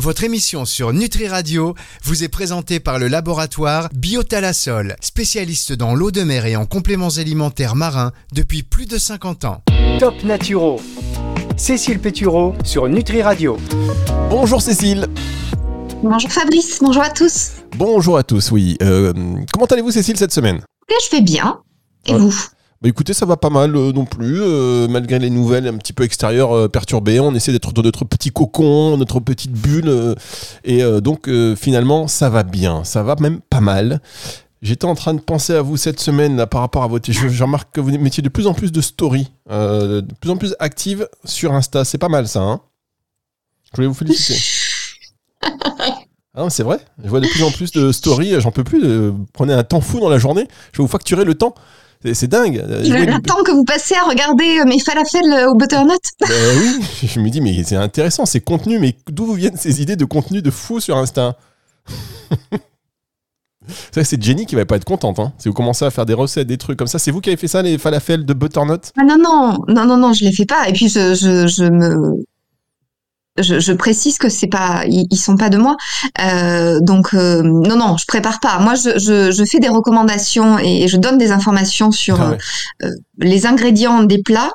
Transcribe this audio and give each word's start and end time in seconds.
Votre 0.00 0.22
émission 0.22 0.64
sur 0.64 0.92
Nutri 0.92 1.26
Radio 1.26 1.74
vous 2.04 2.22
est 2.22 2.28
présentée 2.28 2.78
par 2.78 2.98
le 3.00 3.08
laboratoire 3.08 3.88
Biotalasol, 3.94 4.94
spécialiste 5.00 5.72
dans 5.72 5.94
l'eau 5.94 6.12
de 6.12 6.22
mer 6.22 6.46
et 6.46 6.54
en 6.54 6.66
compléments 6.66 7.08
alimentaires 7.18 7.74
marins 7.74 8.12
depuis 8.32 8.62
plus 8.62 8.86
de 8.86 8.96
50 8.96 9.44
ans. 9.44 9.62
Top 9.98 10.14
Naturo. 10.22 10.80
Cécile 11.56 11.98
Pétureau 11.98 12.54
sur 12.64 12.88
Nutri 12.88 13.22
Radio. 13.22 13.58
Bonjour 14.30 14.62
Cécile. 14.62 15.08
Bonjour 16.04 16.30
Fabrice, 16.30 16.78
bonjour 16.80 17.02
à 17.02 17.10
tous. 17.10 17.50
Bonjour 17.76 18.16
à 18.18 18.22
tous, 18.22 18.52
oui. 18.52 18.76
Euh, 18.82 19.12
comment 19.52 19.66
allez-vous 19.66 19.90
Cécile 19.90 20.16
cette 20.16 20.32
semaine? 20.32 20.60
Je 20.88 21.06
fais 21.08 21.20
bien. 21.22 21.60
Et 22.06 22.12
Ouais. 22.12 22.18
vous? 22.20 22.34
Bah 22.80 22.88
écoutez, 22.88 23.12
ça 23.12 23.26
va 23.26 23.36
pas 23.36 23.50
mal 23.50 23.74
euh, 23.74 23.90
non 23.90 24.04
plus, 24.04 24.40
euh, 24.40 24.86
malgré 24.86 25.18
les 25.18 25.30
nouvelles 25.30 25.66
un 25.66 25.76
petit 25.78 25.92
peu 25.92 26.04
extérieures 26.04 26.52
euh, 26.52 26.68
perturbées. 26.68 27.18
On 27.18 27.34
essaie 27.34 27.50
d'être 27.50 27.72
dans 27.72 27.82
notre 27.82 28.04
petit 28.04 28.30
cocon, 28.30 28.96
notre 28.96 29.18
petite 29.18 29.50
bulle. 29.50 30.14
et 30.62 30.82
donc 31.00 31.28
finalement, 31.56 32.06
ça 32.06 32.30
va 32.30 32.44
bien. 32.44 32.84
Ça 32.84 33.02
va 33.02 33.16
même 33.18 33.40
pas 33.40 33.60
mal. 33.60 34.00
J'étais 34.62 34.84
en 34.84 34.94
train 34.94 35.14
de 35.14 35.20
penser 35.20 35.54
à 35.54 35.62
vous 35.62 35.76
cette 35.76 36.00
semaine 36.00 36.44
par 36.46 36.60
rapport 36.60 36.82
à 36.82 36.86
votre... 36.88 37.10
Je, 37.10 37.28
je 37.28 37.42
remarque 37.42 37.72
que 37.72 37.80
vous 37.80 37.96
mettiez 37.98 38.22
de 38.22 38.28
plus 38.28 38.46
en 38.46 38.54
plus 38.54 38.70
de 38.70 38.80
stories, 38.80 39.30
de 39.48 40.04
plus 40.20 40.30
en 40.30 40.36
plus 40.36 40.54
actives 40.60 41.08
sur 41.24 41.54
Insta. 41.54 41.84
C'est 41.84 41.98
pas 41.98 42.08
mal 42.08 42.28
ça, 42.28 42.40
hein 42.40 42.60
Je 43.64 43.76
voulais 43.76 43.88
vous 43.88 43.94
féliciter. 43.94 44.38
Ah, 46.34 46.48
c'est 46.50 46.62
vrai, 46.62 46.78
je 47.02 47.08
vois 47.08 47.20
de 47.20 47.26
plus 47.26 47.42
en 47.42 47.50
plus 47.50 47.72
de 47.72 47.90
stories, 47.90 48.40
j'en 48.40 48.52
peux 48.52 48.62
plus. 48.62 49.12
prenez 49.32 49.52
un 49.52 49.64
temps 49.64 49.80
fou 49.80 49.98
dans 49.98 50.08
la 50.08 50.18
journée, 50.18 50.46
je 50.72 50.78
vais 50.78 50.84
vous 50.84 50.88
facturer 50.88 51.24
le 51.24 51.34
temps. 51.34 51.54
C'est- 52.04 52.26
dingue. 52.28 52.58
Euh, 52.58 52.82
Le, 52.82 53.04
le 53.12 53.20
temps 53.22 53.42
que 53.44 53.50
vous 53.50 53.64
passez 53.64 53.94
à 53.94 54.02
regarder 54.08 54.60
euh, 54.60 54.64
mes 54.64 54.78
falafels 54.78 55.32
euh, 55.32 55.50
au 55.50 55.54
butternut 55.56 55.98
Bah 56.20 56.26
oui, 56.60 56.80
je 57.02 57.18
me 57.20 57.28
dis, 57.28 57.40
mais 57.40 57.62
c'est 57.64 57.76
intéressant, 57.76 58.24
ces 58.26 58.40
contenus, 58.40 58.80
mais 58.80 58.96
d'où 59.10 59.26
vous 59.26 59.34
viennent 59.34 59.56
ces 59.56 59.82
idées 59.82 59.96
de 59.96 60.04
contenu 60.04 60.40
de 60.42 60.50
fou 60.50 60.80
sur 60.80 60.96
Insta? 60.96 61.36
C'est 63.92 64.02
c'est 64.04 64.22
Jenny 64.22 64.46
qui 64.46 64.54
va 64.54 64.64
pas 64.64 64.76
être 64.76 64.84
contente. 64.86 65.18
Hein. 65.18 65.32
Si 65.36 65.46
vous 65.48 65.52
commencez 65.54 65.84
à 65.84 65.90
faire 65.90 66.06
des 66.06 66.14
recettes, 66.14 66.46
des 66.46 66.56
trucs 66.56 66.78
comme 66.78 66.86
ça, 66.88 66.98
c'est 66.98 67.10
vous 67.10 67.20
qui 67.20 67.28
avez 67.28 67.36
fait 67.36 67.48
ça, 67.48 67.60
les 67.60 67.76
falafels 67.76 68.24
de 68.24 68.32
butternut? 68.32 68.80
Ah 68.98 69.02
non, 69.04 69.18
non, 69.18 69.58
non, 69.68 69.84
non, 69.84 69.96
non, 69.98 70.12
je 70.14 70.24
les 70.24 70.32
fais 70.32 70.46
pas. 70.46 70.68
Et 70.68 70.72
puis 70.72 70.88
je, 70.88 71.14
je, 71.14 71.46
je 71.46 71.64
me... 71.64 72.24
Je, 73.42 73.60
je 73.60 73.72
précise 73.72 74.18
que 74.18 74.28
c'est 74.28 74.46
pas, 74.48 74.82
ils, 74.86 75.06
ils 75.10 75.16
sont 75.16 75.36
pas 75.36 75.48
de 75.48 75.56
moi, 75.58 75.76
Euh, 76.20 76.80
donc 76.80 77.14
euh, 77.14 77.42
non 77.42 77.76
non, 77.76 77.96
je 77.96 78.04
prépare 78.06 78.40
pas. 78.40 78.58
Moi, 78.60 78.74
je, 78.74 78.98
je, 78.98 79.30
je 79.30 79.44
fais 79.44 79.58
des 79.60 79.68
recommandations 79.68 80.58
et 80.58 80.88
je 80.88 80.96
donne 80.96 81.18
des 81.18 81.30
informations 81.30 81.90
sur 81.90 82.20
Ah 82.20 82.30
ouais. 82.30 82.38
euh, 82.84 82.90
les 83.18 83.46
ingrédients 83.46 84.02
des 84.04 84.22
plats, 84.22 84.52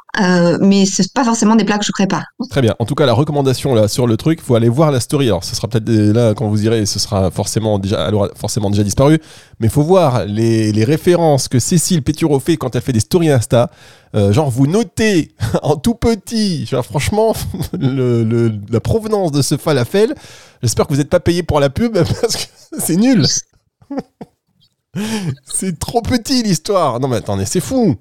mais 0.62 0.86
c'est 0.86 1.12
pas 1.14 1.24
forcément 1.24 1.56
des 1.56 1.66
plats 1.66 1.78
que 1.78 1.86
je 1.86 1.92
prépare. 1.92 2.24
Très 2.50 2.62
bien. 2.62 2.76
En 2.80 2.86
tout 2.86 2.96
cas, 2.96 3.06
la 3.06 3.14
recommandation 3.14 3.74
là 3.76 3.88
sur 3.88 4.08
le 4.08 4.16
truc, 4.18 4.42
faut 4.42 4.56
aller 4.56 4.70
voir 4.70 4.92
la 4.92 5.00
story. 5.00 5.28
Alors, 5.28 5.44
ce 5.44 5.56
sera 5.56 5.68
peut-être 5.68 5.90
là 5.90 6.34
quand 6.34 6.48
vous 6.48 6.64
irez, 6.66 6.86
ce 6.86 6.98
sera 7.00 7.30
forcément 7.32 7.78
déjà, 7.80 8.10
forcément 8.36 8.70
déjà 8.70 8.84
disparu. 8.84 9.20
Mais 9.60 9.68
faut 9.70 9.84
voir 9.84 10.26
les, 10.26 10.72
les 10.72 10.84
références 10.86 11.48
que 11.50 11.60
Cécile 11.60 12.02
Pétureau 12.04 12.40
fait 12.40 12.56
quand 12.58 12.76
elle 12.76 12.82
fait 12.82 12.94
des 12.94 13.00
stories 13.02 13.32
Insta. 13.32 13.70
Euh, 14.16 14.32
genre, 14.32 14.50
vous 14.50 14.68
notez 14.68 15.32
en 15.64 15.76
tout 15.76 15.96
petit. 15.96 16.66
Franchement, 16.84 17.34
la 17.74 18.80
provenance 18.80 19.32
de 19.32 19.42
ce 19.42 19.58
falafel. 19.58 20.14
J'espère 20.62 20.88
que 20.88 20.94
vous 20.94 21.00
n'êtes 21.00 21.10
pas 21.10 21.20
payé 21.20 21.44
pour 21.44 21.60
la 21.60 21.70
pub 21.70 21.94
parce 22.22 22.36
que 22.36 22.80
c'est 22.80 22.96
nul. 22.96 23.26
c'est 25.46 25.80
trop 25.80 26.02
petit 26.02 26.44
l'histoire. 26.44 27.00
Non 27.00 27.08
mais 27.08 27.18
attendez, 27.18 27.46
c'est 27.46 27.60
fou. 27.60 27.98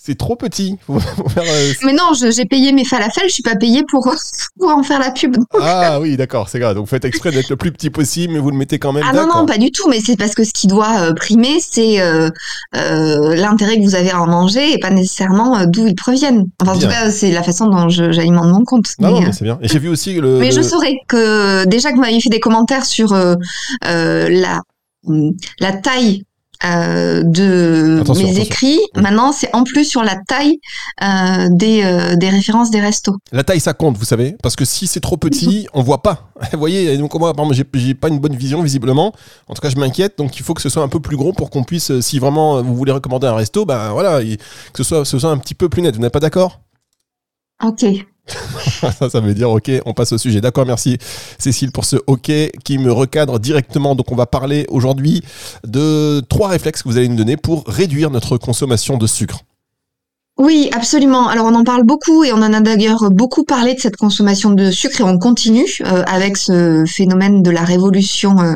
C'est 0.00 0.16
trop 0.16 0.36
petit. 0.36 0.76
Faut- 0.86 1.00
faut 1.16 1.28
faire, 1.28 1.42
euh, 1.44 1.72
Mais 1.84 1.92
non, 1.92 2.12
j'ai 2.14 2.44
payé 2.44 2.70
mes 2.72 2.84
falafels, 2.84 3.28
je 3.28 3.34
suis 3.34 3.42
pas 3.42 3.56
payée 3.56 3.82
pour 3.90 4.08
pour 4.58 4.70
en 4.70 4.82
faire 4.84 5.00
la 5.00 5.10
pub. 5.10 5.36
Ah 5.60 5.98
oui, 6.00 6.16
d'accord, 6.16 6.48
c'est 6.48 6.60
grave. 6.60 6.76
Donc 6.76 6.84
vous 6.84 6.90
faites 6.90 7.04
exprès 7.04 7.32
d'être 7.32 7.50
le 7.50 7.56
plus 7.56 7.72
petit 7.72 7.90
possible, 7.90 8.32
mais 8.32 8.38
vous 8.38 8.50
le 8.52 8.56
mettez 8.56 8.78
quand 8.78 8.92
même. 8.92 9.04
Ah 9.06 9.12
non, 9.12 9.26
non, 9.26 9.44
pas 9.44 9.58
du 9.58 9.72
tout, 9.72 9.88
mais 9.88 10.00
c'est 10.00 10.16
parce 10.16 10.36
que 10.36 10.44
ce 10.44 10.52
qui 10.52 10.68
doit 10.68 11.00
euh, 11.00 11.14
primer, 11.14 11.58
c'est 11.60 12.00
euh, 12.00 12.30
l'intérêt 12.72 13.76
que 13.76 13.82
vous 13.82 13.96
avez 13.96 14.12
à 14.12 14.22
en 14.22 14.28
manger 14.28 14.72
et 14.72 14.78
pas 14.78 14.90
nécessairement 14.90 15.66
d'où 15.66 15.88
ils 15.88 15.96
proviennent. 15.96 16.44
Enfin, 16.62 16.76
en 16.76 16.78
tout 16.78 16.88
cas, 16.88 17.10
c'est 17.10 17.32
la 17.32 17.42
façon 17.42 17.66
dont 17.66 17.88
j'alimente 17.88 18.46
mon 18.46 18.64
compte. 18.64 18.86
Non, 19.00 19.10
non, 19.10 19.20
mais, 19.20 19.32
c'est 19.32 19.44
bien. 19.44 19.58
Et 19.62 19.68
j'ai 19.68 19.80
vu 19.80 19.88
aussi 19.88 20.14
le. 20.14 20.38
mais 20.38 20.52
je 20.52 20.62
saurais 20.62 20.94
que 21.08 21.64
déjà 21.66 21.90
que 21.90 21.96
vous 21.96 22.02
m'aviez 22.02 22.20
fait 22.20 22.30
des 22.30 22.40
commentaires 22.40 22.86
sur 22.86 23.12
la, 23.82 24.62
la 25.60 25.72
taille 25.72 26.22
euh, 26.64 27.22
de 27.24 27.98
Attention, 28.00 28.24
mes 28.24 28.30
attention. 28.30 28.42
écrits, 28.44 28.78
Oui. 28.96 29.02
maintenant 29.02 29.32
c'est 29.32 29.54
en 29.54 29.64
plus 29.64 29.84
sur 29.84 30.02
la 30.02 30.16
taille 30.26 30.58
euh, 31.02 31.48
des, 31.50 31.82
euh, 31.84 32.16
des 32.16 32.28
références 32.30 32.70
des 32.70 32.80
restos. 32.80 33.16
La 33.32 33.44
taille, 33.44 33.60
ça 33.60 33.74
compte, 33.74 33.96
vous 33.96 34.04
savez, 34.04 34.36
parce 34.42 34.56
que 34.56 34.64
si 34.64 34.86
c'est 34.86 35.00
trop 35.00 35.16
petit, 35.16 35.68
on 35.74 35.82
voit 35.82 36.02
pas. 36.02 36.30
Vous 36.52 36.58
voyez, 36.58 36.96
donc 36.98 37.14
moi, 37.14 37.32
j'ai- 37.50 37.94
pas 37.94 38.08
une 38.08 38.18
bonne 38.20 38.36
vision 38.36 38.62
visiblement. 38.62 39.12
En 39.48 39.54
tout 39.54 39.60
cas, 39.60 39.70
je 39.70 39.76
m'inquiète. 39.76 40.18
Donc, 40.18 40.36
il 40.38 40.42
faut 40.44 40.54
que 40.54 40.62
ce 40.62 40.68
soit 40.68 40.82
un 40.82 40.88
peu 40.88 41.00
plus 41.00 41.16
gros 41.16 41.32
pour 41.32 41.50
qu'on 41.50 41.64
puisse, 41.64 41.98
si 42.00 42.18
vraiment 42.20 42.62
vous 42.62 42.74
voulez 42.76 42.92
recommander 42.92 43.26
un 43.26 43.34
resto, 43.34 43.64
ben 43.64 43.90
voilà, 43.92 44.22
il- 44.22 44.36
que 44.38 44.44
ce 44.76 44.84
soit, 44.84 45.04
ce 45.04 45.18
soit 45.18 45.30
un 45.30 45.38
petit 45.38 45.54
peu 45.54 45.68
plus 45.68 45.82
net. 45.82 45.94
Vous 45.96 46.00
n'êtes 46.02 46.12
pas 46.12 46.20
d'accord? 46.20 46.60
Ok. 47.64 47.84
Ça, 48.98 49.10
ça 49.10 49.20
veut 49.20 49.34
dire 49.34 49.50
OK, 49.50 49.70
on 49.86 49.94
passe 49.94 50.12
au 50.12 50.18
sujet. 50.18 50.40
D'accord, 50.40 50.66
merci 50.66 50.98
Cécile 51.38 51.72
pour 51.72 51.84
ce 51.84 51.96
OK 52.06 52.30
qui 52.64 52.78
me 52.78 52.92
recadre 52.92 53.38
directement. 53.38 53.94
Donc, 53.94 54.12
on 54.12 54.16
va 54.16 54.26
parler 54.26 54.66
aujourd'hui 54.68 55.22
de 55.66 56.20
trois 56.28 56.48
réflexes 56.48 56.82
que 56.82 56.88
vous 56.88 56.96
allez 56.96 57.08
nous 57.08 57.16
donner 57.16 57.36
pour 57.36 57.64
réduire 57.66 58.10
notre 58.10 58.38
consommation 58.38 58.98
de 58.98 59.06
sucre. 59.06 59.44
Oui, 60.38 60.70
absolument. 60.72 61.26
Alors 61.26 61.46
on 61.46 61.54
en 61.54 61.64
parle 61.64 61.82
beaucoup 61.82 62.22
et 62.22 62.32
on 62.32 62.36
en 62.36 62.52
a 62.52 62.60
d'ailleurs 62.60 63.10
beaucoup 63.10 63.42
parlé 63.42 63.74
de 63.74 63.80
cette 63.80 63.96
consommation 63.96 64.50
de 64.50 64.70
sucre 64.70 65.00
et 65.00 65.04
on 65.04 65.18
continue 65.18 65.66
euh, 65.80 66.04
avec 66.06 66.36
ce 66.36 66.84
phénomène 66.86 67.42
de 67.42 67.50
la 67.50 67.64
révolution, 67.64 68.38
euh, 68.38 68.54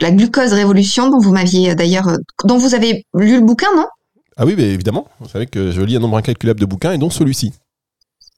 la 0.00 0.10
glucose 0.10 0.52
révolution 0.52 1.08
dont 1.08 1.20
vous 1.20 1.32
m'aviez 1.32 1.70
euh, 1.70 1.74
d'ailleurs, 1.76 2.10
dont 2.44 2.58
vous 2.58 2.74
avez 2.74 3.04
lu 3.14 3.36
le 3.36 3.46
bouquin, 3.46 3.68
non? 3.76 3.86
Ah 4.36 4.44
oui, 4.44 4.54
mais 4.56 4.64
évidemment. 4.64 5.06
Vous 5.20 5.28
savez 5.28 5.46
que 5.46 5.70
je 5.70 5.80
lis 5.82 5.96
un 5.96 6.00
nombre 6.00 6.16
incalculable 6.16 6.58
de 6.58 6.66
bouquins 6.66 6.92
et 6.92 6.98
dont 6.98 7.10
celui-ci. 7.10 7.52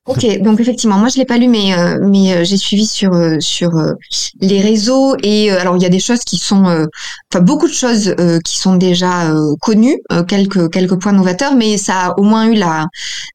Ok, 0.08 0.40
donc 0.40 0.58
effectivement, 0.58 0.96
moi 0.96 1.10
je 1.10 1.18
l'ai 1.18 1.26
pas 1.26 1.36
lu, 1.36 1.48
mais 1.48 1.74
euh, 1.74 1.98
mais 2.02 2.32
euh, 2.32 2.42
j'ai 2.42 2.56
suivi 2.56 2.86
sur 2.86 3.12
euh, 3.12 3.36
sur 3.40 3.76
euh, 3.76 3.92
les 4.40 4.58
réseaux 4.58 5.14
et 5.22 5.52
euh, 5.52 5.60
alors 5.60 5.76
il 5.76 5.82
y 5.82 5.86
a 5.86 5.90
des 5.90 5.98
choses 5.98 6.20
qui 6.20 6.38
sont, 6.38 6.66
euh, 6.66 6.86
enfin 7.30 7.44
beaucoup 7.44 7.68
de 7.68 7.74
choses 7.74 8.14
qui 8.42 8.56
sont 8.58 8.76
déjà 8.76 9.30
connues, 9.60 10.00
quelques 10.26 10.70
quelques 10.72 10.98
points 10.98 11.12
novateurs, 11.12 11.54
mais 11.56 11.76
ça 11.76 12.06
a 12.06 12.18
au 12.18 12.22
moins 12.22 12.46
eu 12.46 12.54
la 12.54 12.86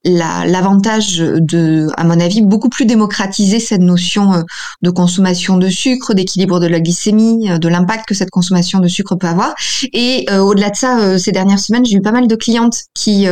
la 0.03 0.47
l'avantage 0.47 1.17
de, 1.19 1.89
à 1.95 2.03
mon 2.05 2.19
avis, 2.19 2.41
beaucoup 2.41 2.69
plus 2.69 2.85
démocratiser 2.85 3.59
cette 3.59 3.81
notion 3.81 4.43
de 4.81 4.89
consommation 4.89 5.57
de 5.57 5.69
sucre, 5.69 6.15
d'équilibre 6.15 6.59
de 6.59 6.65
la 6.65 6.79
glycémie, 6.79 7.49
de 7.59 7.67
l'impact 7.67 8.07
que 8.07 8.15
cette 8.15 8.31
consommation 8.31 8.79
de 8.79 8.87
sucre 8.87 9.15
peut 9.15 9.27
avoir. 9.27 9.53
Et 9.93 10.25
au-delà 10.31 10.71
de 10.71 10.75
ça, 10.75 11.19
ces 11.19 11.31
dernières 11.31 11.59
semaines, 11.59 11.85
j'ai 11.85 11.97
eu 11.97 12.01
pas 12.01 12.11
mal 12.11 12.27
de 12.27 12.35
clientes 12.35 12.77
qui 12.95 13.27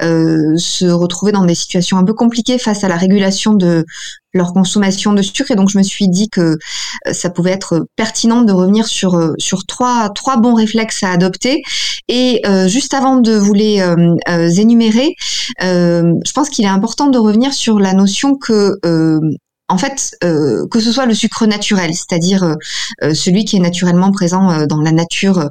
se 0.00 0.86
retrouvaient 0.86 1.32
dans 1.32 1.44
des 1.44 1.54
situations 1.54 1.98
un 1.98 2.04
peu 2.04 2.14
compliquées 2.14 2.58
face 2.58 2.77
à 2.84 2.88
la 2.88 2.96
régulation 2.96 3.54
de 3.54 3.84
leur 4.34 4.52
consommation 4.52 5.12
de 5.12 5.22
sucre. 5.22 5.50
Et 5.50 5.56
donc 5.56 5.68
je 5.70 5.78
me 5.78 5.82
suis 5.82 6.08
dit 6.08 6.28
que 6.28 6.40
euh, 7.06 7.12
ça 7.12 7.30
pouvait 7.30 7.50
être 7.50 7.86
pertinent 7.96 8.42
de 8.42 8.52
revenir 8.52 8.86
sur 8.86 9.14
euh, 9.14 9.34
sur 9.38 9.64
trois 9.66 10.10
trois 10.10 10.36
bons 10.36 10.54
réflexes 10.54 11.02
à 11.02 11.10
adopter. 11.10 11.62
Et 12.08 12.40
euh, 12.46 12.68
juste 12.68 12.94
avant 12.94 13.16
de 13.16 13.36
vous 13.36 13.54
les 13.54 13.82
énumérer 14.60 15.14
je 15.60 16.32
pense 16.32 16.50
qu'il 16.50 16.64
est 16.64 16.68
important 16.68 17.08
de 17.08 17.18
revenir 17.18 17.52
sur 17.52 17.78
la 17.78 17.92
notion 17.94 18.36
que 18.36 18.78
en 19.70 19.76
fait, 19.76 20.16
euh, 20.24 20.66
que 20.70 20.80
ce 20.80 20.90
soit 20.90 21.04
le 21.04 21.12
sucre 21.12 21.44
naturel, 21.46 21.92
c'est-à-dire 21.92 22.42
euh, 22.42 22.54
euh, 23.02 23.14
celui 23.14 23.44
qui 23.44 23.56
est 23.56 23.60
naturellement 23.60 24.10
présent 24.12 24.66
dans 24.66 24.80
la 24.80 24.92
nature, 24.92 25.50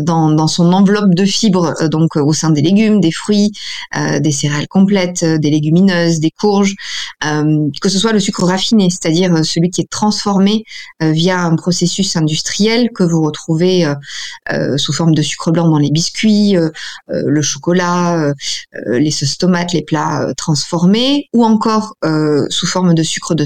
dans, 0.00 0.48
son 0.48 0.72
enveloppe 0.72 1.14
de 1.14 1.24
fibres, 1.24 1.74
donc 1.88 2.16
au 2.16 2.32
sein 2.32 2.50
des 2.50 2.62
légumes, 2.62 3.00
des 3.00 3.10
fruits, 3.12 3.52
des 3.94 4.32
céréales 4.32 4.68
complètes, 4.68 5.24
des 5.24 5.50
légumineuses, 5.50 6.20
des 6.20 6.30
courges, 6.30 6.74
que 7.20 7.88
ce 7.88 7.98
soit 7.98 8.12
le 8.12 8.20
sucre 8.20 8.44
raffiné, 8.44 8.88
c'est-à-dire 8.90 9.44
celui 9.44 9.70
qui 9.70 9.82
est 9.82 9.90
transformé 9.90 10.64
via 11.00 11.40
un 11.40 11.56
processus 11.56 12.16
industriel 12.16 12.90
que 12.94 13.02
vous 13.02 13.22
retrouvez 13.22 13.92
sous 14.76 14.92
forme 14.92 15.14
de 15.14 15.22
sucre 15.22 15.50
blanc 15.50 15.68
dans 15.68 15.78
les 15.78 15.90
biscuits, 15.90 16.56
le 17.08 17.42
chocolat, 17.42 18.32
les 18.86 19.10
sauces 19.10 19.38
tomates, 19.38 19.72
les 19.72 19.82
plats 19.82 20.32
transformés, 20.36 21.28
ou 21.34 21.44
encore 21.44 21.94
sous 22.48 22.66
forme 22.66 22.94
de 22.94 23.02
sucre 23.02 23.34
de 23.34 23.44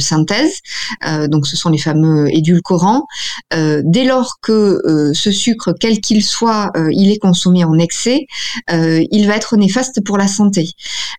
Euh, 1.06 1.28
donc 1.28 1.46
ce 1.46 1.56
sont 1.56 1.70
les 1.70 1.78
fameux 1.78 2.34
édulcorants. 2.34 3.06
Euh, 3.54 3.82
dès 3.84 4.04
lors 4.04 4.38
que 4.40 4.80
euh, 4.86 5.12
ce 5.14 5.30
sucre, 5.30 5.74
quel 5.78 6.00
qu'il 6.00 6.22
soit, 6.22 6.70
il 6.90 7.10
est 7.10 7.18
consommé 7.18 7.64
en 7.64 7.78
excès, 7.78 8.26
il 8.70 9.26
va 9.26 9.36
être 9.36 9.56
néfaste 9.56 10.04
pour 10.04 10.18
la 10.18 10.28
santé. 10.28 10.70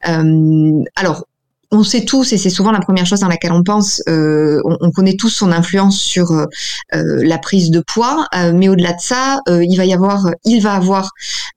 Alors 0.04 1.26
on 1.74 1.84
sait 1.84 2.06
tous, 2.06 2.34
et 2.34 2.38
c'est 2.38 2.52
souvent 2.52 2.72
la 2.72 2.80
première 2.80 3.08
chose 3.08 3.22
dans 3.22 3.28
laquelle 3.28 3.52
on 3.52 3.64
pense, 3.64 4.02
euh, 4.08 4.62
on, 4.64 4.92
connaît 4.92 5.16
tous 5.16 5.30
son 5.30 5.52
influence 5.52 6.00
sur 6.00 6.32
euh, 6.32 6.46
euh, 6.94 7.24
la 7.24 7.40
prise 7.40 7.72
de 7.72 7.80
poids, 7.80 8.28
mais 8.54 8.70
au-delà 8.70 8.94
de 8.94 9.02
ça, 9.02 9.40
il 9.48 9.76
va 9.76 9.86
y 9.86 9.94
avoir, 9.94 10.30
il 10.46 10.62
va 10.62 10.76
avoir 10.76 11.10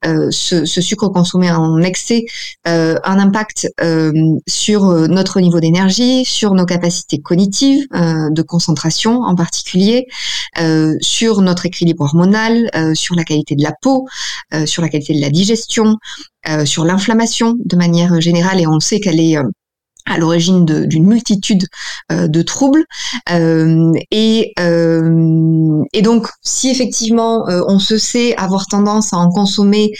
ce, 0.04 0.64
sucre 0.64 1.08
consommé 1.08 1.50
en 1.50 1.80
excès 1.82 2.24
un 2.64 3.18
impact 3.18 3.68
sur 4.46 4.84
notre 5.08 5.40
niveau 5.40 5.60
d'énergie, 5.60 6.24
sur 6.24 6.54
nos 6.54 6.64
capacités 6.64 7.18
cognitives, 7.18 7.86
de 7.92 8.42
concentration 8.42 9.20
en 9.20 9.34
particulier, 9.34 10.06
sur 11.00 11.42
notre 11.42 11.66
équilibre 11.66 12.04
hormonal, 12.04 12.70
sur 12.94 13.14
la 13.14 13.24
qualité 13.24 13.54
de 13.54 13.62
la 13.62 13.72
peau, 13.82 14.06
sur 14.64 14.82
la 14.82 14.88
qualité 14.88 15.14
de 15.14 15.20
la 15.20 15.30
digestion, 15.30 15.96
sur 16.64 16.84
l'inflammation 16.84 17.54
de 17.64 17.76
manière 17.76 18.20
générale, 18.20 18.60
et 18.60 18.66
on 18.66 18.80
sait 18.80 19.00
qu'elle 19.00 19.20
est 19.20 19.36
à 20.06 20.18
l'origine 20.18 20.64
d'une 20.64 21.06
multitude 21.06 21.66
euh, 22.12 22.28
de 22.28 22.42
troubles. 22.42 22.84
Euh, 23.30 23.92
et, 24.10 24.52
euh, 24.58 25.82
et, 25.92 26.02
donc, 26.02 26.28
si 26.42 26.70
effectivement 26.70 27.44
on 27.46 27.78
se 27.78 27.98
sait 27.98 28.36
avoir 28.36 28.66
tendance 28.66 29.12
à 29.12 29.16
en 29.16 29.30
consommer 29.30 29.92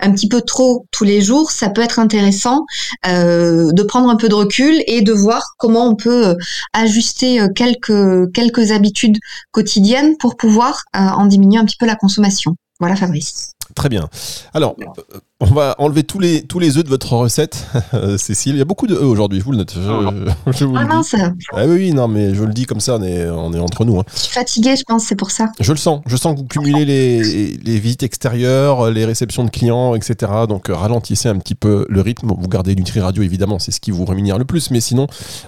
un 0.00 0.12
petit 0.12 0.28
peu 0.28 0.42
trop 0.42 0.86
tous 0.90 1.04
les 1.04 1.20
jours, 1.20 1.50
ça 1.50 1.70
peut 1.70 1.82
être 1.82 1.98
intéressant 1.98 2.64
de 3.04 3.82
prendre 3.82 4.08
un 4.08 4.16
peu 4.16 4.28
de 4.28 4.34
recul 4.34 4.82
et 4.86 5.02
de 5.02 5.12
voir 5.12 5.42
comment 5.58 5.88
on 5.88 5.96
peut 5.96 6.36
ajuster 6.72 7.46
quelques, 7.54 8.32
quelques 8.32 8.72
habitudes 8.72 9.18
quotidiennes 9.52 10.16
pour 10.18 10.36
pouvoir 10.36 10.84
en 10.94 11.26
diminuer 11.26 11.58
un 11.58 11.64
petit 11.64 11.76
peu 11.78 11.86
la 11.86 11.96
consommation. 11.96 12.56
Voilà 12.84 12.96
Fabrice. 12.96 13.54
Très 13.74 13.88
bien. 13.88 14.10
Alors, 14.52 14.76
euh, 14.78 15.18
on 15.40 15.46
va 15.46 15.74
enlever 15.78 16.02
tous 16.02 16.18
les, 16.18 16.42
tous 16.42 16.58
les 16.58 16.76
œufs 16.76 16.84
de 16.84 16.90
votre 16.90 17.14
recette, 17.14 17.66
Cécile. 18.18 18.56
Il 18.56 18.58
y 18.58 18.60
a 18.60 18.66
beaucoup 18.66 18.86
de 18.86 18.94
œufs 18.94 19.02
aujourd'hui, 19.02 19.40
je 19.40 19.44
vous 19.44 19.52
le 19.52 19.56
note. 19.56 19.72
Je, 19.74 20.64
vous 20.66 20.76
ah 20.76 20.84
mince 20.84 21.16
ah 21.54 21.66
oui, 21.66 21.94
non, 21.94 22.06
mais 22.06 22.34
je 22.34 22.44
le 22.44 22.52
dis 22.52 22.66
comme 22.66 22.80
ça, 22.80 22.96
on 22.96 23.02
est, 23.02 23.26
on 23.26 23.54
est 23.54 23.58
entre 23.58 23.86
nous. 23.86 23.98
Hein. 23.98 24.04
Je 24.14 24.20
suis 24.20 24.32
fatiguée, 24.32 24.76
je 24.76 24.82
pense, 24.86 25.04
c'est 25.04 25.16
pour 25.16 25.30
ça. 25.30 25.50
Je 25.58 25.72
le 25.72 25.78
sens. 25.78 26.02
Je 26.04 26.14
sens 26.18 26.34
que 26.34 26.40
vous 26.40 26.46
cumulez 26.46 26.84
les, 26.84 27.56
les 27.56 27.78
visites 27.80 28.02
extérieures, 28.02 28.90
les 28.90 29.06
réceptions 29.06 29.44
de 29.44 29.50
clients, 29.50 29.94
etc. 29.94 30.30
Donc, 30.46 30.68
euh, 30.68 30.74
ralentissez 30.74 31.30
un 31.30 31.38
petit 31.38 31.54
peu 31.54 31.86
le 31.88 32.00
rythme. 32.02 32.34
Vous 32.38 32.48
gardez 32.48 32.76
Nutri 32.76 33.00
Radio, 33.00 33.22
évidemment, 33.22 33.58
c'est 33.58 33.72
ce 33.72 33.80
qui 33.80 33.92
vous 33.92 34.04
rémunère 34.04 34.36
le 34.36 34.44
plus. 34.44 34.70
Mais 34.70 34.80
sinon, 34.80 35.06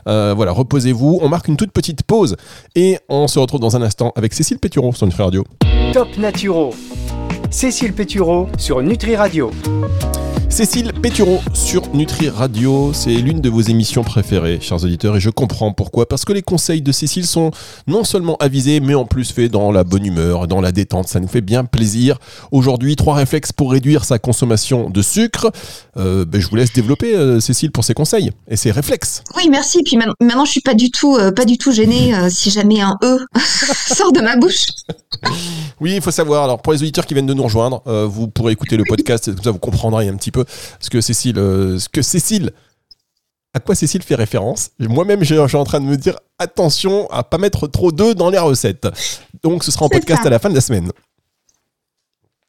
euh, 0.08 0.32
voilà, 0.34 0.52
reposez-vous. 0.52 1.18
On 1.20 1.28
marque 1.28 1.48
une 1.48 1.58
toute 1.58 1.72
petite 1.72 2.02
pause 2.02 2.36
et 2.74 2.98
on 3.10 3.28
se 3.28 3.38
retrouve 3.38 3.60
dans 3.60 3.76
un 3.76 3.82
instant 3.82 4.14
avec 4.16 4.32
Cécile 4.32 4.58
Pétureau 4.58 4.94
sur 4.94 5.06
Nutri 5.06 5.22
Radio. 5.22 5.44
Top 5.92 6.08
Naturo 6.16 6.72
Cécile 7.50 7.92
Pétureau 7.92 8.48
sur 8.58 8.82
Nutri 8.82 9.16
Radio. 9.16 9.50
Cécile 10.48 10.92
Pétureau 11.02 11.40
sur 11.52 11.94
Nutri 11.94 12.30
Radio, 12.30 12.92
c'est 12.94 13.10
l'une 13.10 13.40
de 13.40 13.50
vos 13.50 13.60
émissions 13.60 14.04
préférées, 14.04 14.58
chers 14.60 14.82
auditeurs, 14.82 15.16
et 15.16 15.20
je 15.20 15.28
comprends 15.28 15.72
pourquoi. 15.72 16.08
Parce 16.08 16.24
que 16.24 16.32
les 16.32 16.40
conseils 16.40 16.80
de 16.80 16.92
Cécile 16.92 17.26
sont 17.26 17.50
non 17.86 18.04
seulement 18.04 18.36
avisés, 18.36 18.80
mais 18.80 18.94
en 18.94 19.04
plus 19.04 19.32
faits 19.32 19.50
dans 19.50 19.70
la 19.70 19.84
bonne 19.84 20.06
humeur, 20.06 20.46
dans 20.46 20.60
la 20.60 20.72
détente. 20.72 21.08
Ça 21.08 21.20
nous 21.20 21.28
fait 21.28 21.42
bien 21.42 21.64
plaisir. 21.64 22.18
Aujourd'hui, 22.52 22.96
trois 22.96 23.16
réflexes 23.16 23.52
pour 23.52 23.72
réduire 23.72 24.04
sa 24.04 24.18
consommation 24.18 24.88
de 24.88 25.02
sucre. 25.02 25.50
Euh, 25.98 26.24
ben, 26.24 26.40
je 26.40 26.48
vous 26.48 26.56
laisse 26.56 26.72
développer, 26.72 27.14
euh, 27.14 27.40
Cécile, 27.40 27.70
pour 27.70 27.84
ces 27.84 27.94
conseils 27.94 28.30
et 28.48 28.56
ces 28.56 28.70
réflexes. 28.70 29.24
Oui, 29.36 29.48
merci. 29.50 29.82
Puis 29.82 29.98
maintenant, 29.98 30.44
je 30.44 30.50
suis 30.52 30.62
pas 30.62 30.74
du 30.74 30.90
tout, 30.90 31.16
euh, 31.16 31.32
pas 31.32 31.44
du 31.44 31.58
tout 31.58 31.72
gênée 31.72 32.14
si 32.30 32.50
jamais 32.50 32.80
un 32.80 32.96
E 33.02 33.18
sort 33.94 34.12
de 34.12 34.20
ma 34.20 34.36
bouche. 34.36 34.66
Oui, 35.80 35.94
il 35.96 36.00
faut 36.00 36.10
savoir. 36.10 36.44
Alors, 36.44 36.62
pour 36.62 36.72
les 36.72 36.80
auditeurs 36.80 37.04
qui 37.04 37.14
viennent 37.14 37.26
de 37.26 37.34
nous 37.34 37.42
rejoindre, 37.42 37.82
vous 38.06 38.28
pourrez 38.28 38.52
écouter 38.52 38.76
le 38.76 38.84
podcast, 38.88 39.34
comme 39.34 39.44
ça 39.44 39.50
vous 39.50 39.58
comprendrez 39.58 40.08
un 40.08 40.14
petit 40.14 40.30
peu 40.30 40.35
ce 40.80 40.90
que 40.90 41.00
Cécile, 41.00 41.38
euh, 41.38 41.78
ce 41.78 41.88
que 41.88 42.02
Cécile, 42.02 42.52
à 43.54 43.60
quoi 43.60 43.74
Cécile 43.74 44.02
fait 44.02 44.14
référence. 44.14 44.70
Moi-même, 44.78 45.24
je 45.24 45.46
suis 45.46 45.56
en 45.56 45.64
train 45.64 45.80
de 45.80 45.86
me 45.86 45.96
dire 45.96 46.16
attention 46.38 47.08
à 47.10 47.22
pas 47.22 47.38
mettre 47.38 47.66
trop 47.66 47.90
d'œufs 47.90 48.14
dans 48.14 48.28
les 48.28 48.38
recettes. 48.38 48.86
Donc, 49.42 49.64
ce 49.64 49.70
sera 49.70 49.86
en 49.86 49.88
podcast 49.88 50.26
à 50.26 50.30
la 50.30 50.38
fin 50.38 50.50
de 50.50 50.54
la 50.54 50.60
semaine. 50.60 50.90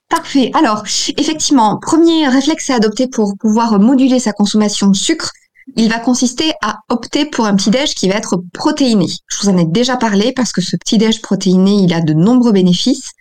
Parfait. 0.10 0.52
Alors, 0.54 0.84
effectivement, 1.18 1.80
premier 1.82 2.28
réflexe 2.28 2.70
à 2.70 2.76
adopter 2.76 3.08
pour 3.08 3.36
pouvoir 3.38 3.80
moduler 3.80 4.20
sa 4.20 4.32
consommation 4.32 4.88
de 4.88 4.96
sucre, 4.96 5.32
il 5.76 5.90
va 5.90 6.00
consister 6.00 6.54
à 6.62 6.80
opter 6.90 7.26
pour 7.26 7.46
un 7.46 7.56
petit-déj 7.56 7.94
qui 7.94 8.08
va 8.08 8.16
être 8.16 8.42
protéiné. 8.54 9.08
Je 9.28 9.38
vous 9.42 9.50
en 9.50 9.58
ai 9.58 9.66
déjà 9.66 9.98
parlé 9.98 10.32
parce 10.32 10.52
que 10.52 10.62
ce 10.62 10.76
petit-déj 10.78 11.22
protéiné, 11.22 11.84
il 11.84 11.94
a 11.94 12.02
de 12.02 12.14
nombreux 12.14 12.52
bénéfices 12.52 13.12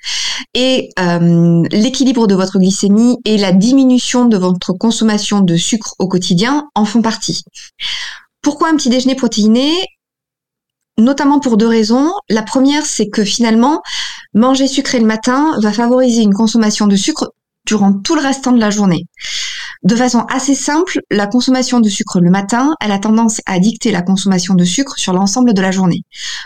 et 0.55 0.91
euh, 0.99 1.65
l'équilibre 1.71 2.27
de 2.27 2.35
votre 2.35 2.59
glycémie 2.59 3.19
et 3.25 3.37
la 3.37 3.53
diminution 3.53 4.27
de 4.27 4.37
votre 4.37 4.73
consommation 4.73 5.41
de 5.41 5.57
sucre 5.57 5.95
au 5.99 6.09
quotidien 6.09 6.69
en 6.75 6.85
font 6.85 7.03
partie. 7.03 7.43
Pourquoi 8.43 8.69
un 8.69 8.77
petit 8.77 8.91
déjeuner 8.91 9.17
protéiné? 9.17 9.73
Notamment 10.99 11.41
pour 11.41 11.57
deux 11.57 11.67
raisons. 11.67 12.13
La 12.31 12.43
première, 12.43 12.87
c'est 12.87 13.09
que 13.09 13.25
finalement, 13.25 13.83
manger 14.33 14.67
sucré 14.67 14.99
le 14.99 15.07
matin 15.07 15.59
va 15.61 15.73
favoriser 15.73 16.23
une 16.23 16.33
consommation 16.33 16.87
de 16.87 16.97
sucre 16.97 17.33
durant 17.67 17.93
tout 17.93 18.15
le 18.15 18.23
restant 18.23 18.53
de 18.53 18.61
la 18.61 18.71
journée. 18.71 19.05
De 19.83 19.95
façon 19.95 20.21
assez 20.29 20.55
simple, 20.55 21.01
la 21.11 21.27
consommation 21.27 21.81
de 21.81 21.89
sucre 21.89 22.21
le 22.21 22.31
matin, 22.31 22.75
elle 22.81 22.93
a 22.93 22.99
tendance 22.99 23.41
à 23.47 23.59
dicter 23.59 23.91
la 23.91 24.03
consommation 24.03 24.55
de 24.55 24.65
sucre 24.65 24.99
sur 24.99 25.13
l'ensemble 25.13 25.55
de 25.55 25.63
la 25.63 25.71
journée. 25.71 26.03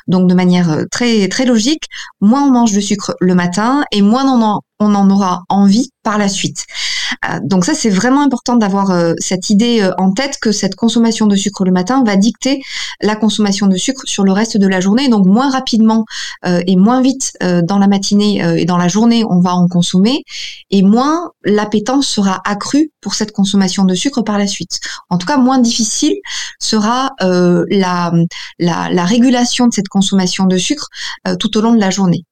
Donc 0.09 0.29
de 0.29 0.35
manière 0.35 0.71
euh, 0.71 0.85
très 0.91 1.29
très 1.29 1.45
logique, 1.45 1.85
moins 2.21 2.45
on 2.45 2.51
mange 2.51 2.73
de 2.73 2.81
sucre 2.81 3.15
le 3.21 3.35
matin 3.35 3.85
et 3.93 4.03
moins 4.03 4.25
on 4.25 4.43
en, 4.43 4.61
on 4.79 4.95
en 4.95 5.11
aura 5.11 5.45
envie 5.49 5.91
par 6.03 6.19
la 6.19 6.29
suite. 6.29 6.67
Euh, 7.29 7.41
donc 7.43 7.65
ça, 7.65 7.75
c'est 7.75 7.91
vraiment 7.91 8.23
important 8.23 8.57
d'avoir 8.57 8.91
euh, 8.91 9.15
cette 9.19 9.51
idée 9.51 9.81
euh, 9.83 9.93
en 9.99 10.13
tête 10.13 10.39
que 10.41 10.53
cette 10.53 10.75
consommation 10.75 11.27
de 11.27 11.37
sucre 11.37 11.65
le 11.65 11.73
matin 11.73 12.03
va 12.05 12.17
dicter 12.17 12.61
la 13.01 13.17
consommation 13.17 13.67
de 13.67 13.77
sucre 13.77 14.03
sur 14.07 14.25
le 14.25 14.33
reste 14.33 14.57
de 14.57 14.67
la 14.67 14.81
journée. 14.81 15.09
Donc 15.09 15.27
moins 15.27 15.51
rapidement 15.51 16.05
et 16.45 16.77
moins 16.77 17.01
vite 17.01 17.33
dans 17.41 17.79
la 17.79 17.87
matinée 17.87 18.43
et 18.59 18.65
dans 18.65 18.77
la 18.77 18.89
journée, 18.89 19.25
on 19.29 19.41
va 19.41 19.55
en 19.55 19.69
consommer 19.69 20.23
et 20.71 20.83
moins 20.83 21.31
l'appétence 21.45 22.07
sera 22.07 22.41
accrue 22.45 22.91
pour 23.01 23.15
cette 23.15 23.33
consommation 23.33 23.85
de 23.85 23.95
sucre 23.95 24.23
par 24.23 24.39
la 24.39 24.47
suite. 24.47 24.81
En 25.09 25.19
tout 25.19 25.27
cas, 25.27 25.39
moins 25.39 25.59
difficile 25.59 26.15
sera 26.59 27.13
la, 27.21 28.13
la, 28.59 28.91
la, 28.91 29.05
régulation 29.05 29.67
de 29.67 29.73
cette 29.73 29.89
consommation 29.89 30.45
de 30.45 30.59
sucre 30.59 30.89
tout 31.39 31.57
au 31.57 31.61
long 31.61 31.73
de 31.73 31.81
la 31.81 31.91
journée. 31.91 32.25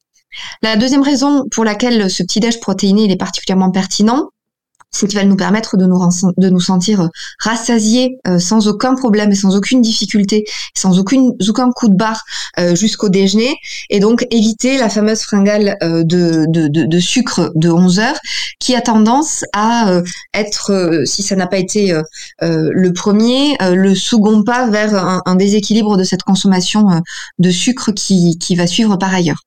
La 0.63 0.77
deuxième 0.77 1.03
raison 1.03 1.45
pour 1.51 1.65
laquelle 1.65 2.11
ce 2.11 2.23
petit 2.23 2.41
déj 2.41 2.61
protéiné 2.61 3.05
il 3.05 3.11
est 3.11 3.17
particulièrement 3.17 3.71
pertinent, 3.71 4.31
c'est 4.99 5.07
qu'il 5.07 5.19
va 5.19 5.25
nous 5.25 5.37
permettre 5.37 5.77
de 5.77 5.87
nous, 5.87 6.01
de 6.37 6.49
nous 6.49 6.61
sentir 6.61 7.03
euh, 7.03 7.09
rassasiés 7.39 8.19
euh, 8.27 8.39
sans 8.39 8.67
aucun 8.67 8.95
problème 8.95 9.31
et 9.31 9.37
sans 9.37 9.57
aucune 9.57 9.81
difficulté, 9.81 10.45
sans 10.75 10.99
aucune, 10.99 11.35
aucun 11.49 11.71
coup 11.71 11.89
de 11.89 11.95
barre 11.95 12.25
euh, 12.59 12.75
jusqu'au 12.75 13.09
déjeuner, 13.09 13.55
et 13.91 14.01
donc 14.01 14.27
éviter 14.31 14.77
la 14.77 14.89
fameuse 14.89 15.23
fringale 15.23 15.77
de, 15.81 16.47
de, 16.49 16.69
de, 16.69 16.99
sucre 16.99 17.53
de 17.55 17.71
11 17.71 18.01
heures 18.01 18.19
qui 18.59 18.75
a 18.75 18.81
tendance 18.81 19.45
à 19.53 20.01
être, 20.35 21.03
si 21.05 21.23
ça 21.23 21.37
n'a 21.37 21.47
pas 21.47 21.59
été 21.59 21.95
le 22.41 22.93
premier, 22.93 23.57
le 23.61 23.95
second 23.95 24.43
pas 24.43 24.69
vers 24.69 24.95
un, 24.95 25.23
un, 25.25 25.35
déséquilibre 25.37 25.97
de 25.97 26.05
cette 26.05 26.23
consommation 26.23 27.03
de 27.39 27.51
sucre 27.51 27.93
qui, 27.93 28.39
qui 28.39 28.57
va 28.57 28.67
suivre 28.67 28.97
par 28.97 29.15
ailleurs. 29.15 29.43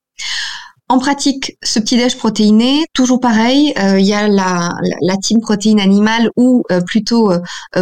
En 0.92 1.00
pratique, 1.00 1.58
ce 1.64 1.80
petit 1.80 1.96
déj 1.96 2.18
protéiné, 2.18 2.84
toujours 2.94 3.22
pareil, 3.22 3.74
euh, 3.80 3.98
il 3.98 4.06
y 4.06 4.14
a 4.14 4.28
la, 4.28 4.72
la, 5.00 5.16
team 5.16 5.40
protéine 5.40 5.80
animale 5.80 6.30
ou 6.36 6.64
euh, 6.70 6.82
plutôt 6.82 7.32
euh, 7.32 7.40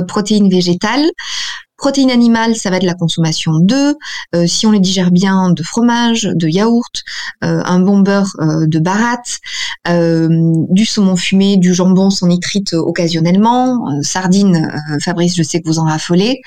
protéine 0.08 0.48
végétale. 0.48 1.10
Protéines 1.80 2.12
animales, 2.12 2.58
ça 2.58 2.70
va 2.70 2.76
être 2.76 2.84
la 2.84 2.94
consommation 2.94 3.54
d'œufs, 3.58 3.96
euh, 4.36 4.46
si 4.48 4.68
on 4.68 4.72
les 4.72 4.82
digère 4.82 5.12
bien, 5.12 5.50
de 5.52 5.64
fromage, 5.64 6.24
de 6.24 6.48
yaourt, 6.50 7.04
euh, 7.46 7.62
un 7.64 7.80
bon 7.80 8.00
beurre 8.00 8.36
euh, 8.42 8.68
de 8.68 8.80
baratte, 8.80 9.40
du 9.88 10.86
saumon 10.86 11.16
fumé, 11.16 11.56
du 11.58 11.74
jambon 11.74 12.10
sans 12.10 12.28
nitrite 12.28 12.74
occasionnellement, 12.74 14.02
sardines, 14.04 14.70
Fabrice, 15.02 15.36
je 15.36 15.42
sais 15.42 15.62
que 15.62 15.68
vous 15.68 15.80
en 15.80 15.86
raffolez. 15.86 16.42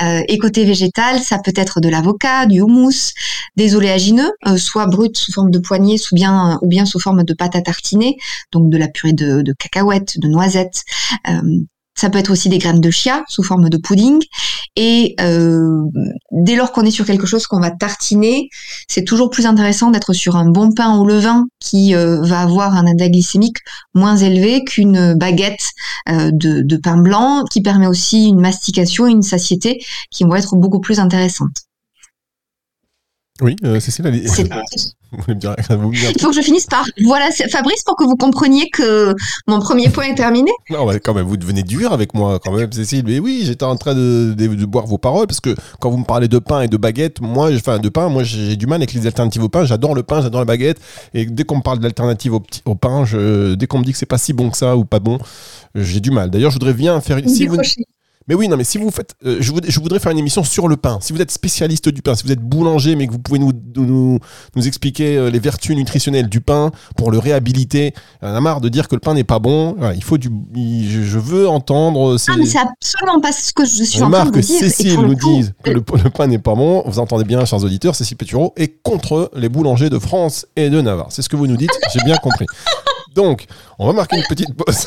et 0.00 0.38
côté 0.38 0.64
végétal, 0.64 1.20
ça 1.20 1.38
peut 1.38 1.52
être 1.54 1.80
de 1.80 1.88
l'avocat, 1.88 2.46
du 2.46 2.60
houmous, 2.60 3.12
des 3.56 3.76
oléagineux, 3.76 4.32
soit 4.56 4.86
bruts 4.86 5.14
sous 5.14 5.32
forme 5.32 5.52
de 5.52 5.60
poignée, 5.60 5.96
ou 6.10 6.14
bien, 6.16 6.58
ou 6.62 6.66
bien 6.66 6.86
sous 6.86 6.98
forme 6.98 7.22
de 7.22 7.34
pâte 7.34 7.54
à 7.54 7.60
tartiner, 7.60 8.16
donc 8.50 8.68
de 8.68 8.78
la 8.78 8.88
purée 8.88 9.12
de, 9.12 9.42
de 9.42 9.52
cacahuètes, 9.52 10.18
de 10.18 10.26
noisettes, 10.26 10.82
ça 11.98 12.10
peut 12.10 12.18
être 12.18 12.30
aussi 12.30 12.48
des 12.48 12.58
graines 12.58 12.80
de 12.80 12.90
chia 12.90 13.24
sous 13.28 13.42
forme 13.42 13.68
de 13.68 13.76
pudding. 13.76 14.20
Et 14.76 15.16
euh, 15.20 15.82
dès 16.30 16.54
lors 16.54 16.70
qu'on 16.70 16.82
est 16.82 16.92
sur 16.92 17.04
quelque 17.04 17.26
chose 17.26 17.48
qu'on 17.48 17.58
va 17.58 17.72
tartiner, 17.72 18.48
c'est 18.86 19.02
toujours 19.02 19.30
plus 19.30 19.46
intéressant 19.46 19.90
d'être 19.90 20.12
sur 20.12 20.36
un 20.36 20.48
bon 20.48 20.70
pain 20.70 20.94
au 20.96 21.04
levain 21.04 21.46
qui 21.58 21.96
euh, 21.96 22.22
va 22.22 22.42
avoir 22.42 22.76
un 22.76 22.86
index 22.86 23.10
glycémique 23.10 23.56
moins 23.94 24.16
élevé 24.16 24.62
qu'une 24.62 25.14
baguette 25.14 25.70
euh, 26.08 26.30
de, 26.32 26.76
pain 26.76 26.98
blanc, 26.98 27.42
qui 27.50 27.62
permet 27.62 27.88
aussi 27.88 28.28
une 28.28 28.40
mastication 28.40 29.08
et 29.08 29.10
une 29.10 29.22
satiété 29.22 29.80
qui 30.12 30.22
vont 30.22 30.36
être 30.36 30.54
beaucoup 30.54 30.80
plus 30.80 31.00
intéressantes. 31.00 31.64
Oui, 33.40 33.56
euh, 33.64 33.80
Cécile, 33.80 34.06
allez. 34.06 34.24
Vous 35.10 35.34
me 35.34 35.76
vous 35.76 35.90
me 35.90 35.96
Il 35.96 36.20
faut 36.20 36.28
que 36.28 36.34
je 36.36 36.42
finisse 36.42 36.66
par. 36.66 36.84
Voilà, 37.04 37.30
Fabrice, 37.50 37.82
pour 37.84 37.96
que 37.96 38.04
vous 38.04 38.16
compreniez 38.16 38.68
que 38.70 39.14
mon 39.46 39.58
premier 39.58 39.88
point 39.88 40.04
est 40.04 40.14
terminé. 40.14 40.50
Non, 40.68 40.84
bah, 40.84 40.98
quand 40.98 41.14
même, 41.14 41.26
vous 41.26 41.38
devenez 41.38 41.62
dur 41.62 41.92
avec 41.92 42.12
moi, 42.12 42.38
quand 42.38 42.52
même, 42.52 42.70
Cécile. 42.72 43.04
Mais 43.06 43.18
oui, 43.18 43.42
j'étais 43.44 43.64
en 43.64 43.76
train 43.76 43.94
de, 43.94 44.34
de- 44.36 44.54
de 44.54 44.66
boire 44.66 44.86
vos 44.86 44.98
paroles 44.98 45.26
parce 45.26 45.40
que 45.40 45.54
quand 45.80 45.90
vous 45.90 45.96
me 45.96 46.04
parlez 46.04 46.28
de 46.28 46.38
pain 46.38 46.60
et 46.60 46.68
de 46.68 46.76
baguette, 46.76 47.20
moi, 47.22 47.50
enfin, 47.54 47.78
de 47.78 47.88
pain, 47.88 48.08
moi, 48.10 48.22
j'ai 48.22 48.56
du 48.56 48.66
mal 48.66 48.76
avec 48.76 48.92
les 48.92 49.06
alternatives 49.06 49.42
au 49.42 49.48
pain. 49.48 49.64
J'adore 49.64 49.94
le 49.94 50.02
pain, 50.02 50.20
j'adore 50.20 50.40
la 50.40 50.44
baguette. 50.44 50.78
Et 51.14 51.24
dès 51.24 51.44
qu'on 51.44 51.56
me 51.56 51.62
parle 51.62 51.78
d'alternatives 51.78 52.34
au, 52.34 52.74
pain, 52.74 53.04
je, 53.06 53.54
dès 53.54 53.66
qu'on 53.66 53.78
me 53.78 53.84
dit 53.84 53.92
que 53.92 53.98
c'est 53.98 54.06
pas 54.06 54.18
si 54.18 54.34
bon 54.34 54.50
que 54.50 54.56
ça 54.58 54.76
ou 54.76 54.84
pas 54.84 55.00
bon, 55.00 55.18
j'ai 55.74 56.00
du 56.00 56.10
mal. 56.10 56.30
D'ailleurs, 56.30 56.50
je 56.50 56.56
voudrais 56.56 56.74
bien 56.74 57.00
faire. 57.00 57.18
Si 57.26 57.46
vous. 57.46 57.56
Mais 58.28 58.34
oui, 58.34 58.48
non, 58.48 58.56
mais 58.56 58.64
si 58.64 58.78
vous 58.78 58.90
faites, 58.90 59.14
euh, 59.24 59.38
je, 59.40 59.50
voudrais, 59.52 59.70
je 59.70 59.80
voudrais 59.80 59.98
faire 59.98 60.12
une 60.12 60.18
émission 60.18 60.44
sur 60.44 60.68
le 60.68 60.76
pain. 60.76 60.98
Si 61.00 61.12
vous 61.12 61.20
êtes 61.20 61.30
spécialiste 61.30 61.88
du 61.88 62.02
pain, 62.02 62.14
si 62.14 62.24
vous 62.24 62.32
êtes 62.32 62.40
boulanger, 62.40 62.94
mais 62.96 63.06
que 63.06 63.12
vous 63.12 63.18
pouvez 63.18 63.38
nous, 63.38 63.52
nous, 63.76 64.18
nous 64.54 64.66
expliquer 64.66 65.16
euh, 65.16 65.30
les 65.30 65.38
vertus 65.38 65.74
nutritionnelles 65.76 66.28
du 66.28 66.40
pain 66.40 66.70
pour 66.96 67.10
le 67.10 67.18
réhabiliter, 67.18 67.94
on 68.22 68.34
a 68.34 68.40
marre 68.40 68.60
de 68.60 68.68
dire 68.68 68.88
que 68.88 68.94
le 68.94 69.00
pain 69.00 69.14
n'est 69.14 69.24
pas 69.24 69.38
bon. 69.38 69.74
Voilà, 69.78 69.94
il 69.94 70.04
faut 70.04 70.18
du, 70.18 70.30
il- 70.54 70.88
je, 70.90 71.02
je 71.02 71.18
veux 71.18 71.48
entendre. 71.48 72.10
euh, 72.14 72.18
Ces... 72.18 72.32
Ah, 72.32 72.36
mais 72.38 72.46
c'est 72.46 72.58
absolument 72.58 73.20
pas 73.20 73.32
ce 73.32 73.52
que 73.52 73.64
je 73.64 73.82
suis 73.84 74.02
on 74.02 74.06
en 74.06 74.10
train 74.10 74.18
marre 74.24 74.26
de 74.30 74.40
que 74.40 74.44
dire. 74.44 74.58
Cécile 74.58 75.00
nous 75.00 75.16
coup, 75.16 75.34
dise 75.36 75.54
que 75.62 75.70
le, 75.70 75.82
le 76.04 76.10
pain 76.10 76.26
n'est 76.26 76.38
pas 76.38 76.54
bon. 76.54 76.82
Vous 76.86 76.98
entendez 76.98 77.24
bien, 77.24 77.44
chers 77.44 77.62
auditeurs, 77.64 77.94
Cécile 77.96 78.16
Pétureau 78.16 78.52
est 78.56 78.82
contre 78.82 79.30
les 79.34 79.48
boulangers 79.48 79.90
de 79.90 79.98
France 79.98 80.46
et 80.56 80.70
de 80.70 80.80
Navarre. 80.80 81.08
C'est 81.10 81.22
ce 81.22 81.28
que 81.28 81.36
vous 81.36 81.46
nous 81.46 81.56
dites, 81.56 81.70
j'ai 81.92 82.00
bien 82.04 82.16
compris. 82.16 82.46
Donc, 83.18 83.46
on 83.80 83.88
va 83.88 83.92
marquer 83.94 84.16
une 84.16 84.22
petite 84.28 84.54
pause. 84.54 84.86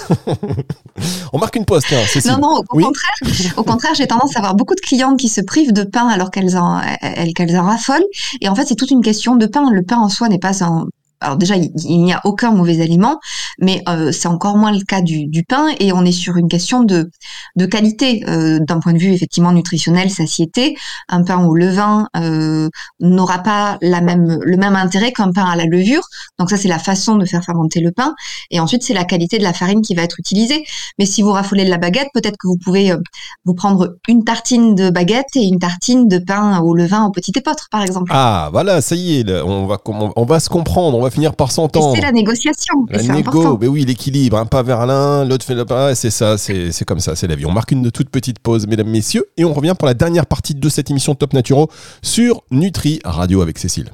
on 1.34 1.38
marque 1.38 1.58
une 1.58 1.66
pause, 1.66 1.84
tiens, 1.86 2.02
Cécile. 2.06 2.32
Non, 2.32 2.38
non, 2.40 2.60
au 2.60 2.64
Oui. 2.78 2.84
contraire, 2.86 3.54
au 3.58 3.64
contraire, 3.64 3.94
j'ai 3.94 4.08
tendance 4.08 4.38
à 4.38 4.40
avoir 4.40 4.56
beaucoup 4.56 4.74
de 4.74 4.80
clientes 4.80 5.20
qui 5.20 5.28
se 5.28 5.42
privent 5.42 5.74
de 5.74 5.84
pain 5.84 6.08
alors 6.08 6.32
qu'elles 6.32 6.58
en, 6.58 6.80
elles, 7.02 7.58
en 7.60 7.64
raffolent. 7.66 8.06
Et 8.40 8.48
en 8.48 8.56
fait, 8.56 8.66
c'est 8.66 8.76
toute 8.76 8.90
une 8.90 9.02
question 9.02 9.36
de 9.36 9.46
pain. 9.48 9.70
Le 9.70 9.82
pain 9.84 9.98
en 9.98 10.08
soi 10.08 10.30
n'est 10.30 10.40
pas 10.40 10.64
un. 10.64 10.86
Alors 11.22 11.38
déjà, 11.38 11.56
il, 11.56 12.02
n'y 12.02 12.14
a 12.14 12.22
aucun 12.24 12.52
mauvais 12.52 12.82
aliment, 12.82 13.20
mais 13.60 13.84
euh, 13.88 14.12
c'est 14.12 14.28
encore 14.28 14.58
moins 14.58 14.72
le 14.72 14.84
cas 14.84 15.02
du, 15.02 15.28
du 15.28 15.44
pain. 15.44 15.68
Et 15.80 15.94
on 15.94 16.04
est 16.04 16.12
sur 16.12 16.38
une 16.38 16.48
question 16.48 16.84
de, 16.84 17.10
de 17.56 17.66
qualité 17.66 18.24
euh, 18.28 18.60
d'un 18.60 18.80
point 18.80 18.94
de 18.94 18.98
vue 18.98 19.14
effectivement 19.14 19.52
nutritionnel, 19.52 20.10
satiété. 20.10 20.76
Un 21.10 21.24
pain 21.24 21.46
au 21.46 21.56
levain 21.56 22.08
euh, 22.18 22.70
n'aura 23.00 23.40
pas 23.40 23.78
la 23.82 24.02
même, 24.02 24.40
le 24.42 24.58
même 24.58 24.76
intérêt 24.76 25.12
qu'un 25.12 25.32
pain 25.32 25.46
à 25.46 25.56
la 25.56 25.66
levure. 25.66 26.04
Donc 26.40 26.50
ça, 26.50 26.58
c'est 26.58 26.68
la 26.68 26.80
façon 26.80 27.16
de 27.18 27.26
faire 27.26 27.44
fermenter 27.44 27.82
le 27.82 27.92
pain. 27.92 28.16
Et 28.50 28.60
ensuite, 28.60 28.84
c'est 28.84 28.94
la 28.94 29.06
qualité 29.06 29.38
de 29.38 29.44
la 29.44 29.54
farine 29.54 29.82
qui 29.82 29.94
va 29.94 30.02
être 30.02 30.20
utilisée. 30.20 30.64
Mais 30.98 31.06
si 31.06 31.22
vous 31.22 31.32
raffolez 31.32 31.66
de 31.66 31.70
la 31.70 31.78
baguette, 31.78 32.08
peut-être 32.14 32.38
que 32.38 32.48
vous 32.48 32.58
pouvez 32.58 32.92
euh, 32.92 32.98
vous 33.46 33.54
prendre 33.54 33.98
une 34.08 34.24
tartine 34.24 34.74
de 34.74 34.90
baguette 34.90 35.36
et 35.36 35.44
une 35.44 35.60
tartine 35.60 36.08
de 36.08 36.18
pain 36.18 36.60
au 36.62 36.74
levain 36.74 37.06
au 37.06 37.12
petit 37.12 37.32
épeautre, 37.36 37.68
par 37.70 37.84
exemple. 37.84 38.12
Ah, 38.14 38.50
voilà, 38.52 38.82
ça 38.82 38.96
y 38.96 39.20
est, 39.20 39.32
on 39.44 39.68
va, 39.68 39.78
on 39.86 40.26
va 40.26 40.40
se 40.40 40.50
comprendre, 40.50 40.98
finir 41.12 41.36
par 41.36 41.52
s'entendre. 41.52 41.94
c'est 41.96 42.02
la 42.02 42.12
négociation. 42.12 42.74
Et 42.90 42.94
La 42.94 43.00
c'est 43.04 43.14
négo, 43.14 43.30
important. 43.42 43.58
mais 43.62 43.68
oui, 43.68 43.86
l'équilibre, 43.86 44.38
un 44.38 44.46
pas 44.46 44.64
vers 44.64 44.86
l'un, 44.88 45.24
l'autre 45.26 45.46
fait 45.46 45.54
le 45.56 45.66
pas, 45.66 45.94
c'est 45.94 46.10
ça, 46.10 46.38
c'est 46.38 46.72
c'est 46.72 46.86
comme 46.86 47.00
ça, 47.00 47.16
c'est 47.16 47.28
la 47.28 47.36
vie. 47.36 47.46
On 47.46 47.52
marque 47.52 47.72
une 47.72 47.92
toute 47.92 48.10
petite 48.10 48.40
pause, 48.40 48.66
mesdames, 48.68 48.88
messieurs, 48.90 49.26
et 49.38 49.46
on 49.46 49.54
revient 49.54 49.76
pour 49.78 49.86
la 49.88 49.94
dernière 49.94 50.26
partie 50.26 50.56
de 50.56 50.70
cette 50.70 50.90
émission 50.90 51.14
Top 51.16 51.34
Naturo 51.34 51.70
sur 52.02 52.42
Nutri 52.50 53.00
Radio 53.06 53.42
avec 53.42 53.58
Cécile. 53.60 53.92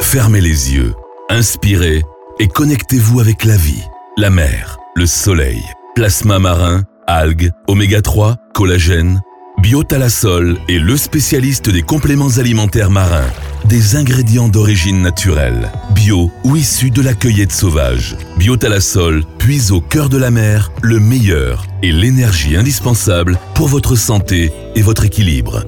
Fermez 0.00 0.40
les 0.40 0.74
yeux, 0.74 0.94
inspirez 1.30 2.02
et 2.40 2.48
connectez-vous 2.48 3.20
avec 3.20 3.44
la 3.44 3.56
vie, 3.56 3.82
la 4.16 4.30
mer, 4.30 4.78
le 4.96 5.06
soleil, 5.06 5.60
plasma 5.94 6.38
marin, 6.38 6.82
algues, 7.06 7.50
oméga 7.68 8.02
3, 8.02 8.36
collagène. 8.54 9.20
Biotalasol 9.62 10.58
est 10.68 10.80
le 10.80 10.96
spécialiste 10.96 11.70
des 11.70 11.82
compléments 11.82 12.36
alimentaires 12.38 12.90
marins, 12.90 13.30
des 13.64 13.94
ingrédients 13.94 14.48
d'origine 14.48 15.00
naturelle, 15.00 15.70
bio 15.94 16.32
ou 16.42 16.56
issus 16.56 16.90
de 16.90 17.00
la 17.00 17.14
cueillette 17.14 17.52
sauvage. 17.52 18.16
Biotalasol 18.38 19.22
puise 19.38 19.70
au 19.70 19.80
cœur 19.80 20.08
de 20.08 20.18
la 20.18 20.32
mer 20.32 20.72
le 20.82 20.98
meilleur 20.98 21.64
et 21.80 21.92
l'énergie 21.92 22.56
indispensable 22.56 23.38
pour 23.54 23.68
votre 23.68 23.94
santé 23.94 24.50
et 24.74 24.82
votre 24.82 25.04
équilibre. 25.04 25.64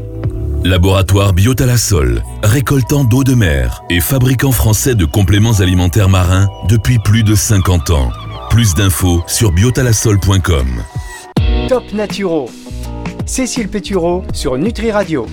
Laboratoire 0.65 1.33
Biotalasol, 1.33 2.25
récoltant 2.43 3.05
d'eau 3.05 3.23
de 3.23 3.35
mer 3.35 3.85
et 3.91 4.01
fabricant 4.01 4.51
français 4.51 4.97
de 4.97 5.05
compléments 5.05 5.61
alimentaires 5.61 6.09
marins 6.09 6.49
depuis 6.69 6.99
plus 6.99 7.23
de 7.23 7.37
50 7.37 7.91
ans. 7.91 8.11
Plus 8.51 8.75
d'infos 8.75 9.23
sur 9.29 9.53
biotalasol.com. 9.53 10.67
Top 11.69 11.85
Naturo. 11.93 12.51
Cécile 13.26 13.69
Pétureau 13.69 14.23
sur 14.33 14.57
Nutri 14.59 14.90
Radio. 14.90 15.26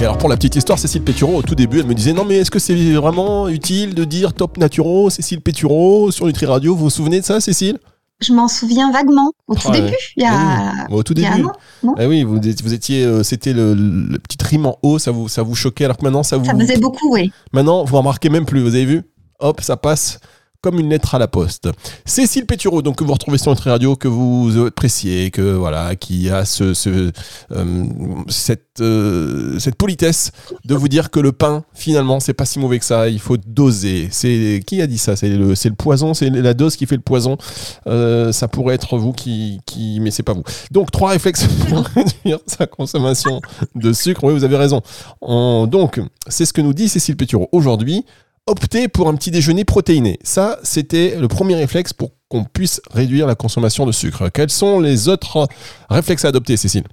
Et 0.00 0.02
alors 0.02 0.18
pour 0.18 0.28
la 0.28 0.36
petite 0.36 0.56
histoire, 0.56 0.78
Cécile 0.78 1.02
Pétureau, 1.02 1.36
au 1.36 1.42
tout 1.42 1.54
début, 1.54 1.80
elle 1.80 1.86
me 1.86 1.94
disait 1.94 2.12
non 2.12 2.24
mais 2.24 2.36
est-ce 2.38 2.50
que 2.50 2.58
c'est 2.58 2.74
vraiment 2.94 3.48
utile 3.48 3.94
de 3.94 4.04
dire 4.04 4.32
Top 4.34 4.56
Naturo, 4.58 5.10
Cécile 5.10 5.40
Pétureau 5.40 6.10
sur 6.10 6.26
Nutri 6.26 6.46
Radio? 6.46 6.74
Vous 6.74 6.84
vous 6.84 6.90
souvenez 6.90 7.20
de 7.20 7.24
ça, 7.24 7.40
Cécile? 7.40 7.78
Je 8.20 8.32
m'en 8.32 8.48
souviens 8.48 8.90
vaguement 8.90 9.30
au 9.46 9.54
tout 9.54 9.60
Ah 9.66 9.70
ouais. 9.72 9.80
début. 9.82 9.96
Il 10.16 10.22
y 10.22 10.26
a, 10.26 10.86
oui, 10.90 10.96
Au 10.96 11.02
tout 11.02 11.12
il 11.14 11.22
y 11.22 11.26
a 11.26 11.30
début. 11.32 11.42
un 11.44 11.48
an. 11.48 11.52
non? 11.82 11.94
Ah 11.98 12.08
oui, 12.08 12.24
vous, 12.24 12.36
étiez- 12.38 12.54
vous 12.64 12.72
étiez, 12.72 13.04
euh, 13.04 13.22
c'était 13.22 13.52
le, 13.52 13.74
le 13.74 14.18
petit 14.18 14.38
rime 14.42 14.64
en 14.66 14.78
haut, 14.82 14.98
ça 14.98 15.10
vous, 15.10 15.28
ça 15.28 15.42
vous 15.42 15.54
choquait, 15.54 15.84
alors 15.84 15.98
que 15.98 16.02
maintenant 16.04 16.22
ça 16.22 16.38
vous, 16.38 16.46
Ça 16.46 16.54
faisait 16.58 16.78
beaucoup, 16.78 17.12
oui. 17.12 17.30
Maintenant, 17.52 17.84
vous 17.84 17.96
remarquez 17.96 18.30
même 18.30 18.46
plus, 18.46 18.60
vous 18.62 18.74
avez 18.74 18.86
vu? 18.86 19.02
Hop, 19.38 19.60
ça 19.60 19.76
passe 19.76 20.18
comme 20.66 20.80
une 20.80 20.90
lettre 20.90 21.14
à 21.14 21.20
la 21.20 21.28
poste. 21.28 21.68
Cécile 22.04 22.44
Pétureau, 22.44 22.82
donc 22.82 22.96
que 22.96 23.04
vous 23.04 23.12
retrouvez 23.12 23.38
sur 23.38 23.52
notre 23.52 23.70
radio, 23.70 23.94
que 23.94 24.08
vous 24.08 24.66
appréciez, 24.66 25.30
que 25.30 25.52
voilà, 25.52 25.94
qui 25.94 26.28
a 26.28 26.44
ce, 26.44 26.74
ce, 26.74 27.12
euh, 27.52 27.84
cette, 28.26 28.80
euh, 28.80 29.60
cette 29.60 29.76
politesse 29.76 30.32
de 30.64 30.74
vous 30.74 30.88
dire 30.88 31.12
que 31.12 31.20
le 31.20 31.30
pain, 31.30 31.62
finalement, 31.72 32.18
c'est 32.18 32.34
pas 32.34 32.46
si 32.46 32.58
mauvais 32.58 32.80
que 32.80 32.84
ça. 32.84 33.08
Il 33.08 33.20
faut 33.20 33.36
doser. 33.36 34.08
C'est 34.10 34.60
qui 34.66 34.82
a 34.82 34.88
dit 34.88 34.98
ça? 34.98 35.14
C'est 35.14 35.28
le, 35.28 35.54
poison, 35.76 36.14
c'est 36.14 36.30
la 36.30 36.52
dose 36.52 36.74
qui 36.74 36.86
fait 36.86 36.96
le 36.96 37.00
poison? 37.00 37.38
Euh, 37.86 38.32
ça 38.32 38.48
pourrait 38.48 38.74
être 38.74 38.98
vous 38.98 39.12
qui, 39.12 39.60
qui, 39.66 40.00
mais 40.00 40.10
c'est 40.10 40.24
pas 40.24 40.32
vous. 40.32 40.42
Donc 40.72 40.90
trois 40.90 41.10
réflexes 41.10 41.46
pour 41.68 41.78
réduire 41.94 42.40
sa 42.48 42.66
consommation 42.66 43.40
de 43.76 43.92
sucre. 43.92 44.24
Oui, 44.24 44.32
vous 44.32 44.42
avez 44.42 44.56
raison. 44.56 44.82
On- 45.20 45.68
donc, 45.68 46.00
c'est 46.26 46.44
ce 46.44 46.52
que 46.52 46.60
nous 46.60 46.74
dit 46.74 46.88
Cécile 46.88 47.16
Pétureau 47.16 47.48
aujourd'hui 47.52 48.04
opter 48.46 48.88
pour 48.88 49.08
un 49.08 49.14
petit 49.14 49.30
déjeuner 49.30 49.64
protéiné. 49.64 50.18
Ça, 50.22 50.58
c'était 50.62 51.16
le 51.18 51.28
premier 51.28 51.56
réflexe 51.56 51.92
pour 51.92 52.12
qu'on 52.28 52.44
puisse 52.44 52.80
réduire 52.90 53.26
la 53.26 53.34
consommation 53.34 53.86
de 53.86 53.92
sucre. 53.92 54.28
Quels 54.28 54.50
sont 54.50 54.80
les 54.80 55.08
autres 55.08 55.48
réflexes 55.90 56.24
à 56.24 56.28
adopter, 56.28 56.56
Cécile? 56.56 56.84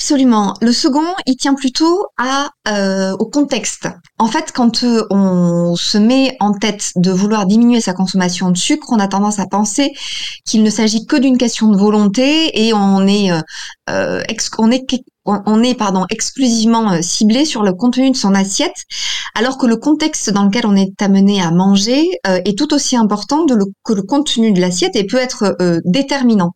Absolument. 0.00 0.54
Le 0.62 0.72
second, 0.72 1.04
il 1.26 1.36
tient 1.36 1.52
plutôt 1.52 2.06
euh, 2.66 3.12
au 3.18 3.26
contexte. 3.26 3.86
En 4.18 4.28
fait, 4.28 4.50
quand 4.50 4.82
euh, 4.82 5.06
on 5.10 5.76
se 5.76 5.98
met 5.98 6.38
en 6.40 6.54
tête 6.54 6.92
de 6.96 7.10
vouloir 7.10 7.44
diminuer 7.44 7.82
sa 7.82 7.92
consommation 7.92 8.50
de 8.50 8.56
sucre, 8.56 8.86
on 8.92 8.98
a 8.98 9.08
tendance 9.08 9.38
à 9.38 9.46
penser 9.46 9.92
qu'il 10.46 10.62
ne 10.62 10.70
s'agit 10.70 11.04
que 11.04 11.16
d'une 11.16 11.36
question 11.36 11.68
de 11.68 11.76
volonté 11.76 12.66
et 12.66 12.72
on 12.72 13.06
est 13.06 13.30
euh, 13.90 14.22
on 14.58 14.70
est 14.70 14.86
on 15.24 15.62
est 15.62 15.74
pardon 15.74 16.06
exclusivement 16.10 16.92
euh, 16.92 17.02
ciblé 17.02 17.44
sur 17.44 17.62
le 17.62 17.72
contenu 17.72 18.10
de 18.10 18.16
son 18.16 18.34
assiette, 18.34 18.84
alors 19.34 19.58
que 19.58 19.66
le 19.66 19.76
contexte 19.76 20.30
dans 20.30 20.44
lequel 20.44 20.66
on 20.66 20.74
est 20.74 21.00
amené 21.02 21.40
à 21.40 21.50
manger 21.50 22.08
euh, 22.26 22.40
est 22.44 22.58
tout 22.58 22.72
aussi 22.74 22.96
important 22.96 23.44
de 23.44 23.54
le- 23.54 23.66
que 23.84 23.92
le 23.92 24.02
contenu 24.02 24.52
de 24.52 24.60
l'assiette 24.60 24.96
et 24.96 25.04
peut 25.04 25.18
être 25.18 25.56
euh, 25.60 25.80
déterminant. 25.84 26.52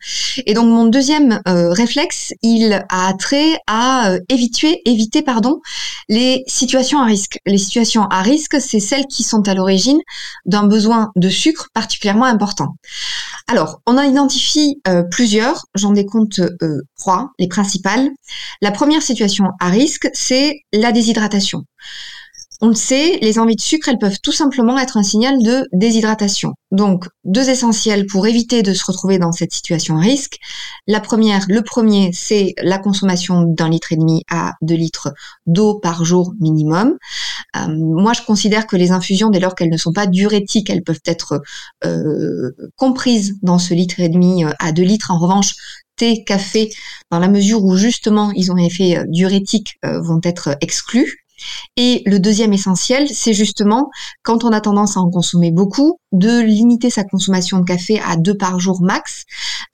Et 0.47 0.55
donc 0.55 0.67
mon 0.67 0.87
deuxième 0.87 1.41
euh, 1.47 1.71
réflexe, 1.73 2.33
il 2.43 2.85
a 2.89 3.13
trait 3.15 3.59
à 3.67 4.11
euh, 4.11 4.19
éviter, 4.29 4.81
éviter 4.87 5.23
pardon, 5.23 5.61
les 6.09 6.43
situations 6.47 6.99
à 7.01 7.05
risque. 7.05 7.39
Les 7.47 7.59
situations 7.59 8.05
à 8.11 8.23
risque, 8.23 8.61
c'est 8.61 8.81
celles 8.81 9.07
qui 9.07 9.23
sont 9.23 9.47
à 9.49 9.55
l'origine 9.55 10.01
d'un 10.47 10.67
besoin 10.67 11.11
de 11.17 11.29
sucre 11.29 11.69
particulièrement 11.75 12.25
important. 12.25 12.77
Alors, 13.47 13.81
on 13.87 13.99
en 13.99 14.03
identifie 14.03 14.81
euh, 14.89 15.03
plusieurs, 15.03 15.67
j'en 15.75 15.93
décompte 15.93 16.41
trois, 16.99 17.31
les 17.39 17.47
principales. 17.47 18.09
La 18.61 18.71
première 18.71 19.03
situation 19.03 19.47
à 19.61 19.69
risque, 19.69 20.09
c'est 20.13 20.61
la 20.73 20.93
déshydratation. 20.93 21.65
On 22.61 22.69
le 22.69 22.75
sait, 22.75 23.19
les 23.21 23.39
envies 23.39 23.57
de 23.57 23.61
sucre, 23.61 23.89
elles 23.89 23.99
peuvent 23.99 24.21
tout 24.23 24.33
simplement 24.33 24.79
être 24.79 24.97
un 24.97 25.03
signal 25.03 25.43
de 25.43 25.69
déshydratation. 25.73 26.53
Donc, 26.71 27.07
deux 27.25 27.51
essentiels 27.51 28.07
pour 28.07 28.27
éviter 28.27 28.63
de 28.63 28.73
se 28.73 28.85
retrouver 28.87 29.19
dans 29.19 29.33
cette 29.33 29.53
situation 29.53 29.99
à 29.99 30.01
risque. 30.01 30.39
La 30.87 31.01
première, 31.01 31.45
le 31.49 31.63
premier, 31.63 32.11
c'est 32.15 32.55
la 32.63 32.79
consommation 32.79 33.43
d'un 33.43 33.69
litre 33.69 33.93
et 33.93 33.97
demi 33.97 34.23
à 34.31 34.53
deux 34.63 34.77
litres 34.77 35.13
d'eau 35.47 35.79
par 35.79 36.05
jour 36.05 36.33
minimum. 36.41 36.97
Euh, 37.57 37.67
moi, 37.69 38.13
je 38.13 38.23
considère 38.23 38.67
que 38.67 38.77
les 38.77 38.93
infusions, 38.93 39.31
dès 39.31 39.41
lors 39.41 39.55
qu'elles 39.55 39.71
ne 39.71 39.77
sont 39.77 39.93
pas 39.93 40.07
diurétiques, 40.07 40.71
elles 40.71 40.85
peuvent 40.85 41.03
être 41.05 41.43
euh, 41.85 42.53
comprises 42.77 43.37
dans 43.43 43.59
ce 43.59 43.75
litre 43.75 44.01
et 44.01 44.09
demi 44.09 44.45
euh, 44.45 44.53
à 44.59 44.73
deux 44.73 44.85
litres. 44.85 45.11
En 45.11 45.19
revanche, 45.19 45.55
thé, 45.97 46.25
café, 46.25 46.71
dans 47.11 47.19
la 47.19 47.29
mesure 47.29 47.65
où 47.65 47.77
justement 47.77 48.31
ils 48.33 48.51
ont 48.53 48.57
un 48.57 48.65
effet 48.65 48.99
euh, 48.99 49.05
diurétique, 49.09 49.79
euh, 49.85 50.01
vont 50.01 50.21
être 50.25 50.57
exclus. 50.61 51.24
Et 51.77 52.03
le 52.07 52.19
deuxième 52.19 52.53
essentiel, 52.53 53.09
c'est 53.09 53.35
justement 53.35 53.91
quand 54.23 54.45
on 54.45 54.51
a 54.51 54.61
tendance 54.61 54.97
à 54.97 55.01
en 55.01 55.11
consommer 55.11 55.51
beaucoup, 55.51 55.99
de 56.15 56.41
limiter 56.41 56.91
sa 56.91 57.05
consommation 57.05 57.59
de 57.59 57.65
café 57.65 58.01
à 58.01 58.17
deux 58.17 58.37
par 58.37 58.61
jour 58.61 58.81
max, 58.81 59.25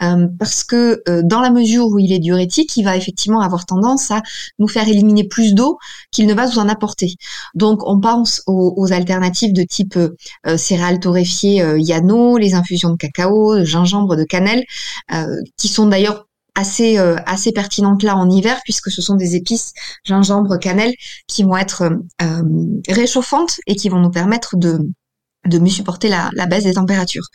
euh, 0.03 0.27
parce 0.39 0.65
que 0.65 1.03
euh, 1.09 1.21
dans 1.23 1.41
la 1.41 1.51
mesure 1.51 1.87
où 1.87 1.99
il 1.99 2.13
est 2.13 2.19
diurétique, 2.19 2.77
il 2.77 2.85
va 2.85 2.97
effectivement 2.97 3.41
avoir 3.41 3.67
tendance 3.67 4.11
à 4.11 4.23
nous 4.59 4.67
faire 4.67 4.89
éliminer 4.89 5.25
plus 5.25 5.55
d'eau 5.55 5.79
qu'il 6.11 6.27
ne 6.27 6.35
va 6.35 6.47
vous 6.47 6.59
en 6.59 6.69
apporter. 6.69 7.15
Donc 7.55 7.87
on 7.87 8.01
pense 8.01 8.43
aux, 8.47 8.93
alternatives 8.93 9.53
de 9.53 9.63
type 9.63 9.97
euh, 9.97 10.57
céréales 10.57 11.01
torréfiées 11.01 11.63
Yano, 11.77 12.39
les 12.39 12.55
infusions 12.55 12.91
de 12.91 12.97
cacao, 12.97 13.57
de 13.57 13.65
gingembre, 13.65 14.17
de 14.17 14.25
cannelle, 14.25 14.65
qui 15.57 15.69
sont 15.69 15.87
d'ailleurs 15.87 16.27
assez 16.55 16.99
euh, 16.99 17.17
assez 17.27 17.53
pertinente 17.53 18.03
là 18.03 18.17
en 18.17 18.29
hiver 18.29 18.61
puisque 18.65 18.91
ce 18.91 19.03
sont 19.03 19.15
des 19.15 19.37
épices 19.37 19.73
gingembre 20.05 20.59
cannelle 20.59 20.95
qui 21.27 21.43
vont 21.45 21.57
être 21.57 21.91
euh, 22.23 22.43
réchauffantes 22.89 23.61
et 23.67 23.77
qui 23.77 23.89
vont 23.89 24.01
nous 24.01 24.11
permettre 24.11 24.57
de 24.57 24.79
de 25.47 25.59
mieux 25.59 25.71
supporter 25.71 26.09
la, 26.09 26.31
la, 26.35 26.47
baisse 26.47 26.65
des 26.65 26.75
températures. 26.75 27.27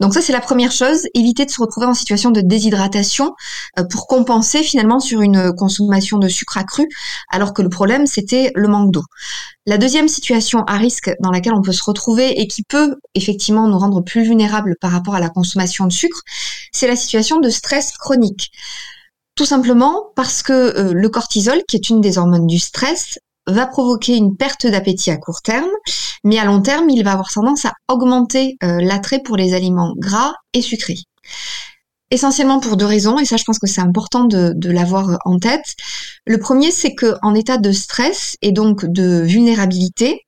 Donc 0.00 0.14
ça 0.14 0.20
c'est 0.20 0.32
la 0.32 0.40
première 0.40 0.72
chose, 0.72 1.06
éviter 1.14 1.44
de 1.44 1.50
se 1.50 1.60
retrouver 1.60 1.86
en 1.86 1.94
situation 1.94 2.30
de 2.30 2.40
déshydratation 2.40 3.34
euh, 3.78 3.84
pour 3.84 4.06
compenser 4.06 4.62
finalement 4.62 4.98
sur 4.98 5.20
une 5.20 5.52
consommation 5.54 6.18
de 6.18 6.28
sucre 6.28 6.58
accru, 6.58 6.88
alors 7.30 7.54
que 7.54 7.62
le 7.62 7.68
problème 7.68 8.06
c'était 8.06 8.50
le 8.54 8.68
manque 8.68 8.90
d'eau. 8.90 9.04
La 9.66 9.78
deuxième 9.78 10.08
situation 10.08 10.64
à 10.66 10.76
risque 10.76 11.12
dans 11.20 11.30
laquelle 11.30 11.54
on 11.54 11.62
peut 11.62 11.72
se 11.72 11.84
retrouver 11.84 12.40
et 12.40 12.48
qui 12.48 12.64
peut 12.64 12.96
effectivement 13.14 13.68
nous 13.68 13.78
rendre 13.78 14.00
plus 14.00 14.24
vulnérables 14.24 14.74
par 14.80 14.90
rapport 14.90 15.14
à 15.14 15.20
la 15.20 15.28
consommation 15.28 15.86
de 15.86 15.92
sucre, 15.92 16.20
c'est 16.72 16.88
la 16.88 16.96
situation 16.96 17.38
de 17.38 17.48
stress 17.48 17.92
chronique. 17.92 18.50
Tout 19.36 19.44
simplement 19.46 20.10
parce 20.16 20.42
que 20.42 20.52
euh, 20.52 20.92
le 20.92 21.08
cortisol, 21.08 21.62
qui 21.68 21.76
est 21.76 21.88
une 21.88 22.00
des 22.00 22.18
hormones 22.18 22.46
du 22.46 22.58
stress, 22.58 23.18
va 23.46 23.66
provoquer 23.66 24.16
une 24.16 24.36
perte 24.36 24.66
d'appétit 24.66 25.10
à 25.10 25.16
court 25.16 25.42
terme, 25.42 25.70
mais 26.24 26.38
à 26.38 26.44
long 26.44 26.62
terme, 26.62 26.88
il 26.90 27.02
va 27.02 27.12
avoir 27.12 27.30
tendance 27.30 27.64
à 27.64 27.72
augmenter 27.88 28.56
euh, 28.62 28.80
l'attrait 28.80 29.20
pour 29.24 29.36
les 29.36 29.54
aliments 29.54 29.94
gras 29.96 30.34
et 30.54 30.62
sucrés. 30.62 30.98
Essentiellement 32.10 32.60
pour 32.60 32.76
deux 32.76 32.86
raisons, 32.86 33.18
et 33.18 33.24
ça 33.24 33.36
je 33.36 33.44
pense 33.44 33.58
que 33.58 33.66
c'est 33.66 33.80
important 33.80 34.24
de, 34.24 34.70
l'avoir 34.70 35.18
en 35.24 35.38
tête. 35.38 35.74
Le 36.26 36.38
premier, 36.38 36.70
c'est 36.70 36.94
qu'en 36.94 37.34
état 37.34 37.56
de 37.56 37.72
stress 37.72 38.36
et 38.42 38.52
donc 38.52 38.84
de 38.84 39.22
vulnérabilité, 39.22 40.20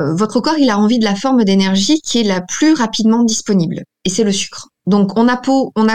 euh, 0.00 0.14
votre 0.14 0.40
corps 0.40 0.58
il 0.58 0.70
a 0.70 0.78
envie 0.78 0.98
de 0.98 1.04
la 1.04 1.14
forme 1.14 1.44
d'énergie 1.44 2.00
qui 2.00 2.20
est 2.20 2.24
la 2.24 2.40
plus 2.40 2.72
rapidement 2.72 3.24
disponible, 3.24 3.82
et 4.04 4.08
c'est 4.08 4.24
le 4.24 4.32
sucre. 4.32 4.68
Donc 4.88 5.18
on 5.18 5.28
a 5.28 5.36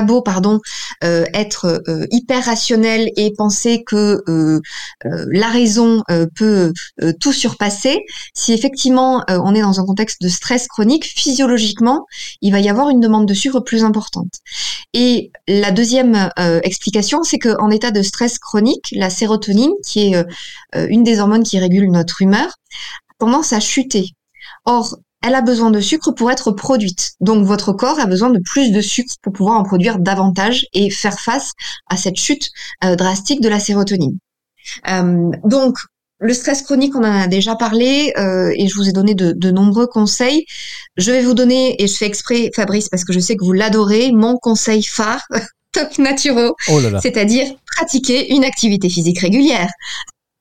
beau, 0.02 0.22
pardon, 0.22 0.60
euh, 1.04 1.26
être 1.34 1.82
euh, 1.88 2.06
hyper 2.12 2.46
rationnel 2.46 3.10
et 3.18 3.34
penser 3.36 3.84
que 3.84 4.22
euh, 4.30 4.62
la 5.04 5.48
raison 5.48 6.04
peut 6.36 6.72
tout 7.20 7.34
surpasser. 7.34 8.00
Si 8.34 8.54
effectivement 8.54 9.24
on 9.28 9.56
est 9.56 9.62
dans 9.62 9.80
un 9.80 9.86
contexte 9.86 10.22
de 10.22 10.30
stress 10.30 10.68
chronique, 10.68 11.06
physiologiquement, 11.06 12.06
il 12.42 12.52
va 12.52 12.60
y 12.60 12.70
avoir 12.70 12.90
une 12.90 13.00
demande 13.00 13.28
de 13.28 13.34
sucre 13.34 13.60
plus 13.60 13.84
importante. 13.84 14.32
Et 14.94 15.32
la 15.48 15.72
deuxième 15.72 16.30
explication, 16.64 17.24
c'est 17.24 17.40
qu'en 17.40 17.70
état 17.70 17.92
de 17.92 18.02
stress 18.02 18.38
chronique, 18.38 18.94
la 18.96 19.10
sérotonine, 19.10 19.74
qui 19.86 20.14
est 20.14 20.26
une 20.76 21.04
des 21.04 21.20
hormones 21.20 21.44
qui 21.44 21.60
régule 21.60 21.90
notre 21.92 22.22
humeur, 22.22 22.48
a 22.48 23.14
tendance 23.18 23.54
à 23.54 23.60
chuter. 23.60 24.12
Or, 24.66 24.98
elle 25.24 25.36
a 25.36 25.42
besoin 25.42 25.72
de 25.72 25.80
sucre 25.80 26.12
pour 26.12 26.30
être 26.30 26.52
produite. 26.52 27.14
Donc 27.22 27.46
votre 27.46 27.72
corps 27.72 28.00
a 28.00 28.06
besoin 28.06 28.30
de 28.30 28.40
plus 28.40 28.72
de 28.72 28.82
sucre 28.82 29.16
pour 29.22 29.34
pouvoir 29.34 29.60
en 29.60 29.64
produire 29.64 29.98
davantage 29.98 30.66
et 30.74 30.90
faire 30.90 31.20
face 31.20 31.54
à 31.90 31.98
cette 31.98 32.18
chute 32.18 32.50
euh, 32.84 32.96
drastique 32.96 33.42
de 33.42 33.50
la 33.50 33.60
sérotonine. 33.60 34.18
Euh, 34.90 35.32
donc 35.46 35.78
le 36.20 36.34
stress 36.34 36.62
chronique, 36.62 36.96
on 36.96 37.00
en 37.00 37.22
a 37.22 37.28
déjà 37.28 37.56
parlé 37.56 38.14
euh, 38.18 38.54
et 38.56 38.68
je 38.68 38.76
vous 38.76 38.88
ai 38.88 38.94
donné 38.94 39.14
de, 39.14 39.34
de, 39.34 39.52
nombreux 39.52 39.88
conseils. 39.88 40.46
Je 40.96 41.12
vais 41.12 41.22
vous 41.22 41.34
donner, 41.34 41.82
et 41.82 41.88
je 41.88 41.96
fais 41.96 42.06
exprès 42.06 42.50
Fabrice 42.56 42.88
parce 42.88 43.04
que 43.04 43.12
je 43.12 43.20
sais 43.20 43.36
que 43.36 43.44
vous 43.44 43.52
l'adorez, 43.52 44.12
mon 44.14 44.38
conseil 44.38 44.84
phare, 44.84 45.22
top 45.74 45.98
naturaux, 45.98 46.56
oh 46.70 46.80
c'est-à-dire 47.02 47.48
pratiquer 47.76 48.34
une 48.34 48.46
activité 48.46 48.90
physique 48.90 49.20
régulière. 49.20 49.70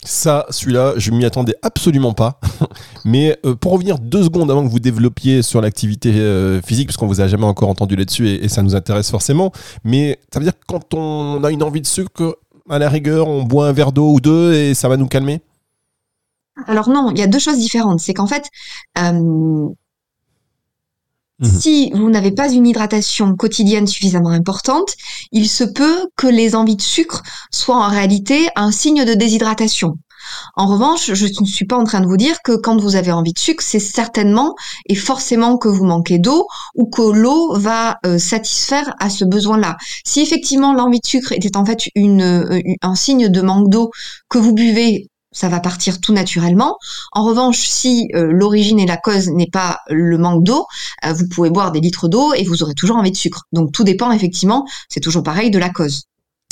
Ça, 0.05 0.47
celui-là, 0.51 0.95
je 0.97 1.13
m'y 1.13 1.25
attendais 1.25 1.55
absolument 1.63 2.13
pas. 2.13 2.41
Mais 3.05 3.39
euh, 3.47 3.55
pour 3.55 3.73
revenir 3.73 3.99
deux 4.01 4.25
secondes 4.25 4.51
avant 4.51 4.65
que 4.65 4.71
vous 4.71 4.81
développiez 4.81 5.43
sur 5.43 5.61
l'activité 5.61 6.13
euh, 6.15 6.61
physique, 6.61 6.89
parce 6.89 6.97
qu'on 6.97 7.07
vous 7.07 7.21
a 7.21 7.29
jamais 7.29 7.45
encore 7.45 7.69
entendu 7.69 7.95
là-dessus 7.95 8.29
et, 8.29 8.49
ça 8.49 8.63
nous 8.63 8.75
intéresse 8.75 9.11
forcément. 9.11 9.53
Mais 9.85 10.19
ça 10.33 10.41
veut 10.41 10.45
dire 10.45 10.55
que 10.55 10.65
quand 10.67 10.93
on 10.95 11.45
a 11.45 11.53
une 11.53 11.63
envie 11.63 11.81
de 11.81 11.87
sucre, 11.87 12.39
à 12.69 12.79
la 12.79 12.89
rigueur, 12.89 13.29
on 13.29 13.43
boit 13.45 13.69
un 13.69 13.73
verre 13.73 13.93
d'eau 13.93 14.13
ou 14.13 14.21
deux 14.21 14.53
et 14.55 14.75
ça 14.75 14.89
va 14.89 14.97
nous 14.97 15.09
calmer? 15.09 15.41
Alors 16.67 16.89
non, 16.89 17.11
il 17.11 17.19
y 17.19 17.23
a 17.23 17.27
deux 17.27 17.39
choses 17.39 17.59
différentes. 17.59 18.01
C'est 18.01 18.15
qu'en 18.15 18.27
fait, 18.27 18.45
euh, 18.99 19.69
mhm. 21.43 21.61
Si 21.61 21.91
vous 21.95 22.11
n'avez 22.11 22.33
pas 22.33 22.51
une 22.51 22.67
hydratation 22.67 23.37
quotidienne 23.37 23.87
suffisamment 23.87 24.31
importante, 24.31 24.95
il 25.33 25.49
se 25.49 25.65
peut 25.65 26.09
que 26.17 26.27
les 26.27 26.55
envies 26.55 26.77
de 26.77 26.83
sucre 26.83 27.23
soient 27.51 27.85
en 27.85 27.89
réalité 27.89 28.49
un 28.57 28.71
signe 28.71 29.05
de 29.05 29.15
déshydratation. 29.15 29.99
En 30.55 30.67
revanche, 30.67 31.13
je 31.13 31.27
ne 31.27 31.47
suis 31.47 31.67
pas 31.67 31.77
en 31.77 31.85
train 31.85 32.01
de 32.01 32.07
vous 32.07 32.17
dire 32.17 32.43
que 32.43 32.53
quand 32.53 32.81
vous 32.81 32.97
avez 32.97 33.13
envie 33.13 33.33
de 33.33 33.39
sucre, 33.39 33.63
c'est 33.63 33.81
certainement 33.81 34.55
et 34.87 34.95
forcément 34.95 35.59
que 35.59 35.69
vous 35.69 35.85
manquez 35.85 36.19
d'eau 36.19 36.47
ou 36.75 36.87
que 36.87 37.03
l'eau 37.03 37.55
va 37.59 37.99
euh, 38.07 38.19
satisfaire 38.19 38.95
à 38.99 39.11
ce 39.11 39.25
besoin-là. 39.25 39.77
Si 40.05 40.21
effectivement 40.21 40.73
l'envie 40.75 41.01
de 41.01 41.07
sucre 41.07 41.33
était 41.33 41.57
en 41.57 41.64
fait 41.64 41.88
euh, 41.97 42.61
un 42.83 42.95
signe 42.95 43.29
de 43.29 43.40
manque 43.40 43.69
d'eau 43.69 43.90
que 44.29 44.38
vous 44.38 44.53
buvez 44.53 45.09
ça 45.33 45.49
va 45.49 45.61
partir 45.61 46.01
tout 46.01 46.12
naturellement. 46.12 46.77
En 47.12 47.25
revanche, 47.25 47.59
si 47.59 48.09
euh, 48.14 48.31
l'origine 48.33 48.79
et 48.79 48.87
la 48.87 48.97
cause 48.97 49.29
n'est 49.29 49.51
pas 49.51 49.81
le 49.88 50.18
manque 50.18 50.45
d'eau, 50.45 50.66
vous 51.05 51.29
pouvez 51.29 51.51
boire 51.51 51.73
des 51.73 51.81
litres 51.81 52.09
d'eau 52.09 52.33
et 52.35 52.45
vous 52.45 52.62
aurez 52.62 52.75
toujours 52.75 52.97
envie 52.97 53.11
de 53.11 53.16
sucre. 53.16 53.47
Donc 53.53 53.73
tout 53.73 53.85
dépend 53.85 54.12
effectivement, 54.12 54.66
c'est 54.88 55.01
toujours 55.01 55.23
pareil, 55.23 55.51
de 55.51 55.59
la 55.59 55.71
cause. 55.71 56.05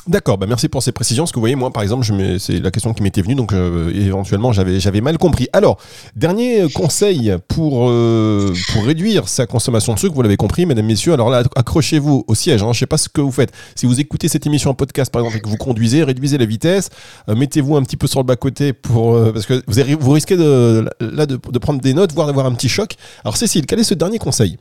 D'accord, 0.06 0.38
bah 0.38 0.46
merci 0.48 0.68
pour 0.68 0.82
ces 0.82 0.92
précisions. 0.92 1.24
Parce 1.24 1.32
que 1.32 1.36
vous 1.36 1.42
voyez, 1.42 1.56
moi, 1.56 1.70
par 1.70 1.82
exemple, 1.82 2.06
c'est 2.38 2.58
la 2.58 2.70
question 2.70 2.94
qui 2.94 3.02
m'était 3.02 3.20
venue, 3.20 3.34
donc 3.34 3.52
euh, 3.52 3.92
éventuellement, 3.94 4.50
j'avais, 4.50 5.00
mal 5.02 5.18
compris. 5.18 5.46
Alors, 5.52 5.76
dernier 6.16 6.70
conseil 6.72 7.34
pour, 7.48 7.90
euh, 7.90 8.54
pour 8.72 8.84
réduire 8.84 9.28
sa 9.28 9.46
consommation 9.46 9.92
de 9.92 9.98
sucre, 9.98 10.14
vous 10.14 10.22
l'avez 10.22 10.38
compris, 10.38 10.64
mesdames, 10.64 10.86
messieurs. 10.86 11.12
Alors 11.12 11.28
là, 11.28 11.42
accrochez-vous 11.54 12.24
au 12.26 12.34
siège. 12.34 12.62
Hein, 12.62 12.72
je 12.72 12.78
ne 12.78 12.80
sais 12.80 12.86
pas 12.86 12.96
ce 12.96 13.10
que 13.10 13.20
vous 13.20 13.30
faites. 13.30 13.52
Si 13.74 13.84
vous 13.84 14.00
écoutez 14.00 14.28
cette 14.28 14.46
émission 14.46 14.70
en 14.70 14.74
podcast, 14.74 15.12
par 15.12 15.20
exemple, 15.20 15.36
et 15.36 15.40
que 15.40 15.48
vous 15.48 15.58
conduisez, 15.58 16.02
réduisez 16.02 16.38
la 16.38 16.46
vitesse, 16.46 16.88
euh, 17.28 17.34
mettez-vous 17.34 17.76
un 17.76 17.82
petit 17.82 17.98
peu 17.98 18.06
sur 18.06 18.20
le 18.20 18.26
bas-côté 18.26 18.72
pour, 18.72 19.18
parce 19.32 19.44
que 19.44 19.62
vous, 19.66 19.98
vous 20.00 20.12
risquez 20.12 20.36
de, 20.38 20.88
là, 21.00 21.26
de, 21.26 21.36
de 21.36 21.58
prendre 21.58 21.80
des 21.80 21.92
notes, 21.92 22.12
voire 22.14 22.26
d'avoir 22.26 22.46
un 22.46 22.52
petit 22.52 22.70
choc. 22.70 22.96
Alors, 23.22 23.36
Cécile, 23.36 23.66
quel 23.66 23.78
est 23.78 23.84
ce 23.84 23.94
dernier 23.94 24.18
conseil? 24.18 24.56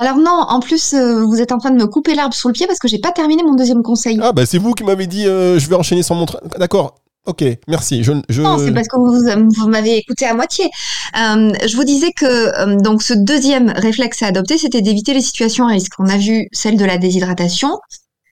Alors 0.00 0.16
non, 0.16 0.46
en 0.48 0.60
plus, 0.60 0.94
euh, 0.94 1.22
vous 1.26 1.42
êtes 1.42 1.52
en 1.52 1.58
train 1.58 1.70
de 1.70 1.76
me 1.76 1.86
couper 1.86 2.14
l'arbre 2.14 2.34
sous 2.34 2.48
le 2.48 2.54
pied 2.54 2.66
parce 2.66 2.78
que 2.78 2.88
j'ai 2.88 2.98
pas 2.98 3.12
terminé 3.12 3.42
mon 3.42 3.54
deuxième 3.54 3.82
conseil. 3.82 4.18
Ah 4.22 4.32
bah 4.32 4.46
c'est 4.46 4.56
vous 4.56 4.72
qui 4.72 4.82
m'avez 4.82 5.06
dit 5.06 5.26
euh, 5.26 5.58
je 5.58 5.68
vais 5.68 5.76
enchaîner 5.76 6.02
sans 6.02 6.14
montrer. 6.14 6.38
D'accord. 6.58 6.94
Ok, 7.26 7.44
merci. 7.68 8.02
Je, 8.02 8.12
Non, 8.40 8.56
c'est 8.56 8.72
parce 8.72 8.88
que 8.88 8.96
vous, 8.98 9.68
m'avez 9.68 9.98
écouté 9.98 10.24
à 10.24 10.32
moitié. 10.32 10.64
Euh, 10.64 11.52
je 11.66 11.76
vous 11.76 11.84
disais 11.84 12.12
que 12.12 12.80
donc 12.82 13.02
ce 13.02 13.12
deuxième 13.12 13.70
réflexe 13.76 14.22
à 14.22 14.28
adopter, 14.28 14.56
c'était 14.56 14.80
d'éviter 14.80 15.12
les 15.12 15.20
situations 15.20 15.66
à 15.66 15.72
risque. 15.72 15.92
On 15.98 16.08
a 16.08 16.16
vu 16.16 16.48
celle 16.52 16.78
de 16.78 16.84
la 16.86 16.96
déshydratation, 16.96 17.78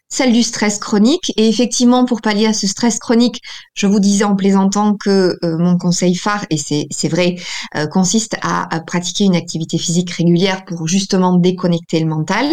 celle 0.08 0.32
du 0.32 0.42
stress 0.42 0.78
chronique. 0.78 1.32
Et 1.36 1.48
effectivement, 1.48 2.04
pour 2.04 2.20
pallier 2.20 2.46
à 2.46 2.52
ce 2.52 2.66
stress 2.66 2.98
chronique, 2.98 3.42
je 3.74 3.86
vous 3.86 4.00
disais 4.00 4.24
en 4.24 4.36
plaisantant 4.36 4.94
que 4.94 5.38
euh, 5.44 5.58
mon 5.58 5.76
conseil 5.78 6.14
phare, 6.14 6.44
et 6.50 6.56
c'est 6.56 7.08
vrai, 7.08 7.36
euh, 7.76 7.86
consiste 7.86 8.36
à, 8.42 8.68
pratiquer 8.86 9.24
une 9.24 9.36
activité 9.36 9.78
physique 9.78 10.10
régulière 10.10 10.64
pour 10.64 10.86
justement 10.88 11.36
déconnecter 11.36 12.00
le 12.00 12.06
mental 12.06 12.46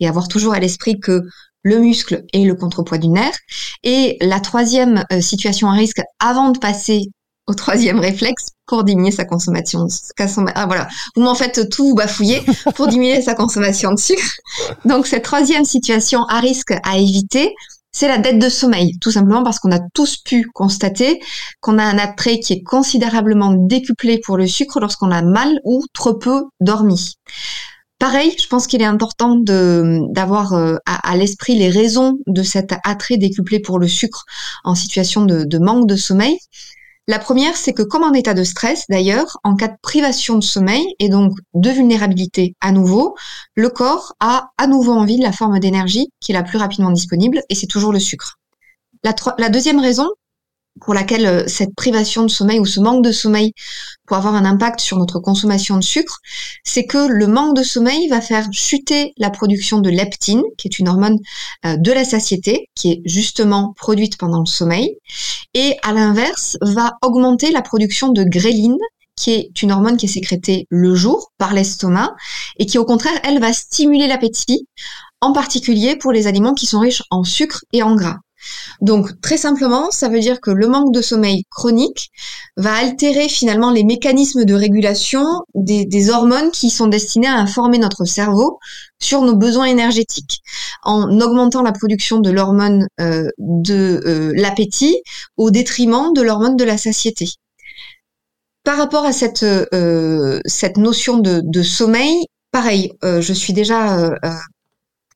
et 0.00 0.08
avoir 0.08 0.28
toujours 0.28 0.54
à 0.54 0.60
l'esprit 0.60 1.00
que 1.00 1.22
le 1.62 1.78
muscle 1.78 2.24
est 2.32 2.44
le 2.44 2.54
contrepoids 2.54 2.98
du 2.98 3.08
nerf. 3.08 3.34
Et 3.82 4.16
la 4.20 4.40
troisième 4.40 5.04
euh, 5.12 5.20
situation 5.20 5.68
à 5.68 5.72
risque, 5.72 6.00
avant 6.20 6.50
de 6.50 6.58
passer 6.58 7.10
au 7.48 7.54
troisième 7.54 7.98
réflexe 7.98 8.50
pour 8.66 8.84
diminuer 8.84 9.10
sa 9.10 9.24
consommation. 9.24 9.86
Ah, 10.54 10.66
voilà, 10.66 10.86
vous 11.16 11.22
m'en 11.22 11.34
faites 11.34 11.68
tout 11.70 11.94
bafouiller 11.94 12.42
pour 12.76 12.86
diminuer 12.88 13.22
sa 13.22 13.34
consommation 13.34 13.90
de 13.90 13.98
sucre. 13.98 14.36
Donc 14.84 15.06
cette 15.06 15.24
troisième 15.24 15.64
situation 15.64 16.24
à 16.24 16.40
risque 16.40 16.74
à 16.84 16.98
éviter, 16.98 17.54
c'est 17.90 18.06
la 18.06 18.18
dette 18.18 18.38
de 18.38 18.50
sommeil, 18.50 18.98
tout 19.00 19.10
simplement 19.10 19.42
parce 19.42 19.58
qu'on 19.58 19.72
a 19.72 19.80
tous 19.94 20.18
pu 20.18 20.44
constater 20.54 21.20
qu'on 21.60 21.78
a 21.78 21.84
un 21.84 21.98
attrait 21.98 22.38
qui 22.38 22.52
est 22.52 22.62
considérablement 22.62 23.54
décuplé 23.54 24.20
pour 24.24 24.36
le 24.36 24.46
sucre 24.46 24.78
lorsqu'on 24.78 25.10
a 25.10 25.22
mal 25.22 25.58
ou 25.64 25.82
trop 25.94 26.14
peu 26.14 26.44
dormi. 26.60 27.14
Pareil, 27.98 28.32
je 28.38 28.46
pense 28.46 28.68
qu'il 28.68 28.82
est 28.82 28.84
important 28.84 29.34
de 29.34 30.00
d'avoir 30.10 30.52
euh, 30.52 30.76
à, 30.86 31.16
l'esprit 31.16 31.56
les 31.56 31.70
raisons 31.70 32.18
de 32.28 32.42
cet 32.44 32.72
attrait 32.84 33.16
décuplé 33.16 33.58
pour 33.58 33.80
le 33.80 33.88
sucre 33.88 34.24
en 34.62 34.76
situation 34.76 35.24
de 35.24 35.58
manque 35.58 35.88
de 35.88 35.96
sommeil. 35.96 36.38
La 37.10 37.18
première, 37.18 37.56
c'est 37.56 37.72
que 37.72 37.82
comme 37.82 38.04
en 38.04 38.12
état 38.12 38.34
de 38.34 38.44
stress, 38.44 38.84
d'ailleurs, 38.90 39.38
en 39.42 39.56
cas 39.56 39.68
de 39.68 39.76
privation 39.80 40.36
de 40.36 40.44
sommeil 40.44 40.84
et 40.98 41.08
donc 41.08 41.32
de 41.54 41.70
vulnérabilité 41.70 42.54
à 42.60 42.70
nouveau, 42.70 43.16
le 43.54 43.70
corps 43.70 44.12
a 44.20 44.50
à 44.58 44.66
nouveau 44.66 44.92
envie 44.92 45.16
de 45.16 45.22
la 45.22 45.32
forme 45.32 45.58
d'énergie 45.58 46.10
qui 46.20 46.32
est 46.32 46.34
la 46.34 46.42
plus 46.42 46.58
rapidement 46.58 46.90
disponible 46.90 47.40
et 47.48 47.54
c'est 47.54 47.66
toujours 47.66 47.94
le 47.94 47.98
sucre. 47.98 48.36
La, 49.04 49.48
deuxième 49.48 49.80
raison, 49.80 50.06
pour 50.80 50.94
laquelle 50.94 51.26
euh, 51.26 51.44
cette 51.46 51.74
privation 51.74 52.22
de 52.22 52.28
sommeil 52.28 52.60
ou 52.60 52.66
ce 52.66 52.80
manque 52.80 53.04
de 53.04 53.12
sommeil 53.12 53.52
peut 54.06 54.14
avoir 54.14 54.34
un 54.34 54.44
impact 54.44 54.80
sur 54.80 54.96
notre 54.96 55.18
consommation 55.18 55.76
de 55.76 55.82
sucre, 55.82 56.18
c'est 56.64 56.84
que 56.84 57.08
le 57.08 57.26
manque 57.26 57.56
de 57.56 57.62
sommeil 57.62 58.08
va 58.08 58.20
faire 58.20 58.46
chuter 58.52 59.12
la 59.16 59.30
production 59.30 59.80
de 59.80 59.90
leptine, 59.90 60.42
qui 60.56 60.68
est 60.68 60.78
une 60.78 60.88
hormone 60.88 61.18
euh, 61.66 61.76
de 61.76 61.92
la 61.92 62.04
satiété, 62.04 62.68
qui 62.74 62.92
est 62.92 63.02
justement 63.04 63.72
produite 63.76 64.18
pendant 64.18 64.40
le 64.40 64.46
sommeil, 64.46 64.96
et 65.54 65.76
à 65.82 65.92
l'inverse, 65.92 66.56
va 66.62 66.94
augmenter 67.02 67.50
la 67.50 67.62
production 67.62 68.08
de 68.10 68.24
gréline, 68.24 68.78
qui 69.16 69.32
est 69.32 69.62
une 69.62 69.72
hormone 69.72 69.96
qui 69.96 70.06
est 70.06 70.08
sécrétée 70.08 70.66
le 70.70 70.94
jour 70.94 71.32
par 71.38 71.52
l'estomac, 71.52 72.14
et 72.58 72.66
qui 72.66 72.78
au 72.78 72.84
contraire, 72.84 73.18
elle 73.24 73.40
va 73.40 73.52
stimuler 73.52 74.06
l'appétit, 74.06 74.68
en 75.20 75.32
particulier 75.32 75.96
pour 75.96 76.12
les 76.12 76.28
aliments 76.28 76.54
qui 76.54 76.66
sont 76.66 76.78
riches 76.78 77.02
en 77.10 77.24
sucre 77.24 77.64
et 77.72 77.82
en 77.82 77.96
gras. 77.96 78.18
Donc 78.80 79.20
très 79.20 79.36
simplement, 79.36 79.90
ça 79.90 80.08
veut 80.08 80.20
dire 80.20 80.40
que 80.40 80.50
le 80.50 80.68
manque 80.68 80.92
de 80.92 81.02
sommeil 81.02 81.44
chronique 81.50 82.10
va 82.56 82.74
altérer 82.74 83.28
finalement 83.28 83.70
les 83.70 83.84
mécanismes 83.84 84.44
de 84.44 84.54
régulation 84.54 85.24
des, 85.54 86.10
hormones 86.10 86.50
qui 86.50 86.70
sont 86.70 86.86
destinées 86.86 87.26
à 87.28 87.34
informer 87.34 87.78
notre 87.78 88.04
cerveau 88.04 88.58
sur 89.00 89.22
nos 89.22 89.36
besoins 89.36 89.66
énergétiques, 89.66 90.40
en 90.82 91.20
augmentant 91.20 91.62
la 91.62 91.72
production 91.72 92.20
de 92.20 92.30
l'hormone 92.30 92.86
euh, 93.00 93.28
de 93.38 94.00
euh, 94.06 94.32
l'appétit 94.34 94.96
au 95.36 95.50
détriment 95.50 96.12
de 96.12 96.22
l'hormone 96.22 96.56
de 96.56 96.64
la 96.64 96.78
satiété. 96.78 97.28
Par 98.64 98.76
rapport 98.76 99.04
à 99.04 99.12
cette, 99.12 99.44
euh, 99.44 100.40
cette 100.46 100.76
notion 100.76 101.18
de, 101.18 101.40
de 101.44 101.62
sommeil, 101.62 102.26
pareil, 102.50 102.92
je 103.02 103.32
suis 103.32 103.52
déjà 103.52 104.10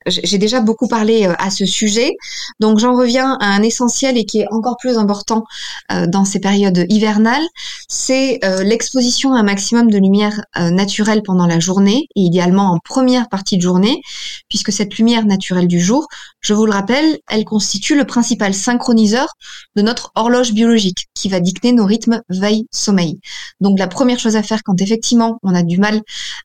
j'ai 0.07 0.39
déjà 0.39 0.61
beaucoup 0.61 0.89
parlé 0.89 1.27
euh, 1.27 1.35
à 1.39 1.51
ce 1.51 1.67
sujet, 1.67 2.13
donc 2.61 2.79
j'en 2.79 2.97
reviens 2.97 3.37
à 3.41 3.47
un 3.47 3.63
essentiel 3.63 4.17
et 4.19 4.25
qui 4.25 4.41
est 4.41 4.47
encore 4.51 4.77
plus 4.79 4.99
important 4.99 5.45
euh, 5.91 6.07
dans 6.07 6.25
ces 6.25 6.41
périodes 6.41 6.87
hivernales, 6.89 7.45
c'est 7.89 8.39
euh, 8.45 8.63
l'exposition 8.63 9.35
à 9.35 9.41
un 9.41 9.43
maximum 9.43 9.91
de 9.91 9.99
lumière 9.99 10.41
naturelle 10.57 11.23
pendant 11.23 11.47
la 11.47 11.61
journée, 11.61 12.07
et 12.17 12.21
idéalement 12.21 12.73
en 12.73 12.79
première 12.79 13.29
partie 13.29 13.57
de 13.57 13.63
journée, 13.63 14.01
puisque 14.49 14.73
cette 14.73 14.97
lumière 14.97 15.25
naturelle 15.27 15.67
du 15.67 15.81
jour, 15.81 16.07
je 16.41 16.55
vous 16.55 16.67
le 16.67 16.73
rappelle, 16.73 17.19
elle 17.31 17.45
constitue 17.45 17.97
le 17.97 18.05
principal 18.05 18.55
synchroniseur 18.55 19.29
de 19.77 19.83
notre 19.83 20.13
horloge 20.15 20.53
biologique, 20.53 21.09
qui 21.15 21.29
va 21.29 21.41
dicter 21.41 21.73
nos 21.73 21.87
rythmes 21.87 22.23
veille-sommeil. 22.29 23.19
Donc 23.61 23.79
la 23.79 23.89
première 23.89 24.19
chose 24.19 24.37
à 24.37 24.43
faire 24.43 24.63
quand 24.65 24.81
effectivement 24.81 25.39
on 25.43 25.55
a 25.55 25.63
du 25.63 25.79
mal 25.79 26.01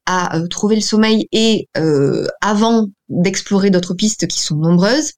à 0.06 0.40
trouver 0.50 0.76
le 0.76 0.82
sommeil 0.82 1.28
et 1.32 1.68
avant 2.42 2.88
d'explorer 3.10 3.70
d'autres 3.70 3.94
pistes 3.94 4.28
qui 4.28 4.40
sont 4.40 4.56
nombreuses, 4.56 5.14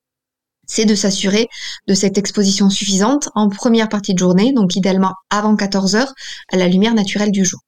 c'est 0.70 0.86
de 0.86 0.96
s'assurer 0.96 1.50
de 1.88 1.94
cette 1.94 2.18
exposition 2.18 2.70
suffisante 2.70 3.30
en 3.34 3.50
première 3.50 3.90
partie 3.90 4.14
de 4.14 4.20
journée, 4.20 4.54
donc 4.54 4.76
idéalement 4.76 5.14
avant 5.30 5.56
14 5.56 5.96
heures, 5.96 6.14
à 6.54 6.58
la 6.58 6.68
lumière 6.68 6.94
naturelle 6.94 7.32
du 7.32 7.44
jour. 7.44 7.60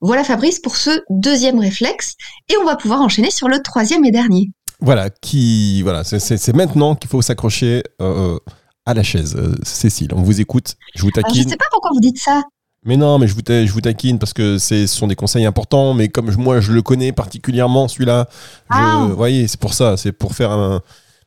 Voilà 0.00 0.24
Fabrice 0.24 0.58
pour 0.58 0.76
ce 0.76 1.02
deuxième 1.10 1.58
réflexe, 1.58 2.14
et 2.48 2.56
on 2.56 2.64
va 2.64 2.76
pouvoir 2.76 3.02
enchaîner 3.02 3.30
sur 3.30 3.48
le 3.48 3.62
troisième 3.62 4.04
et 4.04 4.10
dernier. 4.10 4.50
Voilà, 4.80 5.10
qui, 5.10 5.82
voilà, 5.82 6.04
c'est 6.04 6.54
maintenant 6.54 6.96
qu'il 6.96 7.10
faut 7.10 7.22
s'accrocher 7.22 7.82
euh, 8.00 8.38
à 8.84 8.94
la 8.94 9.02
chaise. 9.02 9.34
Euh, 9.36 9.54
Cécile, 9.62 10.12
on 10.14 10.22
vous 10.22 10.40
écoute, 10.40 10.76
je 10.94 11.02
vous 11.02 11.10
taquine. 11.10 11.34
je 11.34 11.42
ne 11.44 11.48
sais 11.50 11.56
pas 11.56 11.66
pourquoi 11.70 11.90
vous 11.92 12.00
dites 12.00 12.18
ça. 12.18 12.42
Mais 12.86 12.96
non, 12.96 13.18
mais 13.18 13.26
je 13.26 13.34
vous, 13.34 13.42
je 13.46 13.70
vous 13.72 13.80
taquine 13.80 14.18
parce 14.18 14.32
que 14.32 14.58
ce 14.58 14.86
sont 14.86 15.08
des 15.08 15.16
conseils 15.16 15.44
importants, 15.44 15.92
mais 15.92 16.08
comme 16.08 16.32
moi 16.36 16.60
je 16.60 16.72
le 16.72 16.82
connais 16.82 17.12
particulièrement, 17.12 17.88
celui-là, 17.88 18.28
ah. 18.70 19.06
vous 19.08 19.16
voyez, 19.16 19.48
c'est 19.48 19.60
pour 19.60 19.74
ça, 19.74 19.96
c'est 19.96 20.12
pour 20.12 20.34
faire 20.34 20.52
un. 20.52 20.80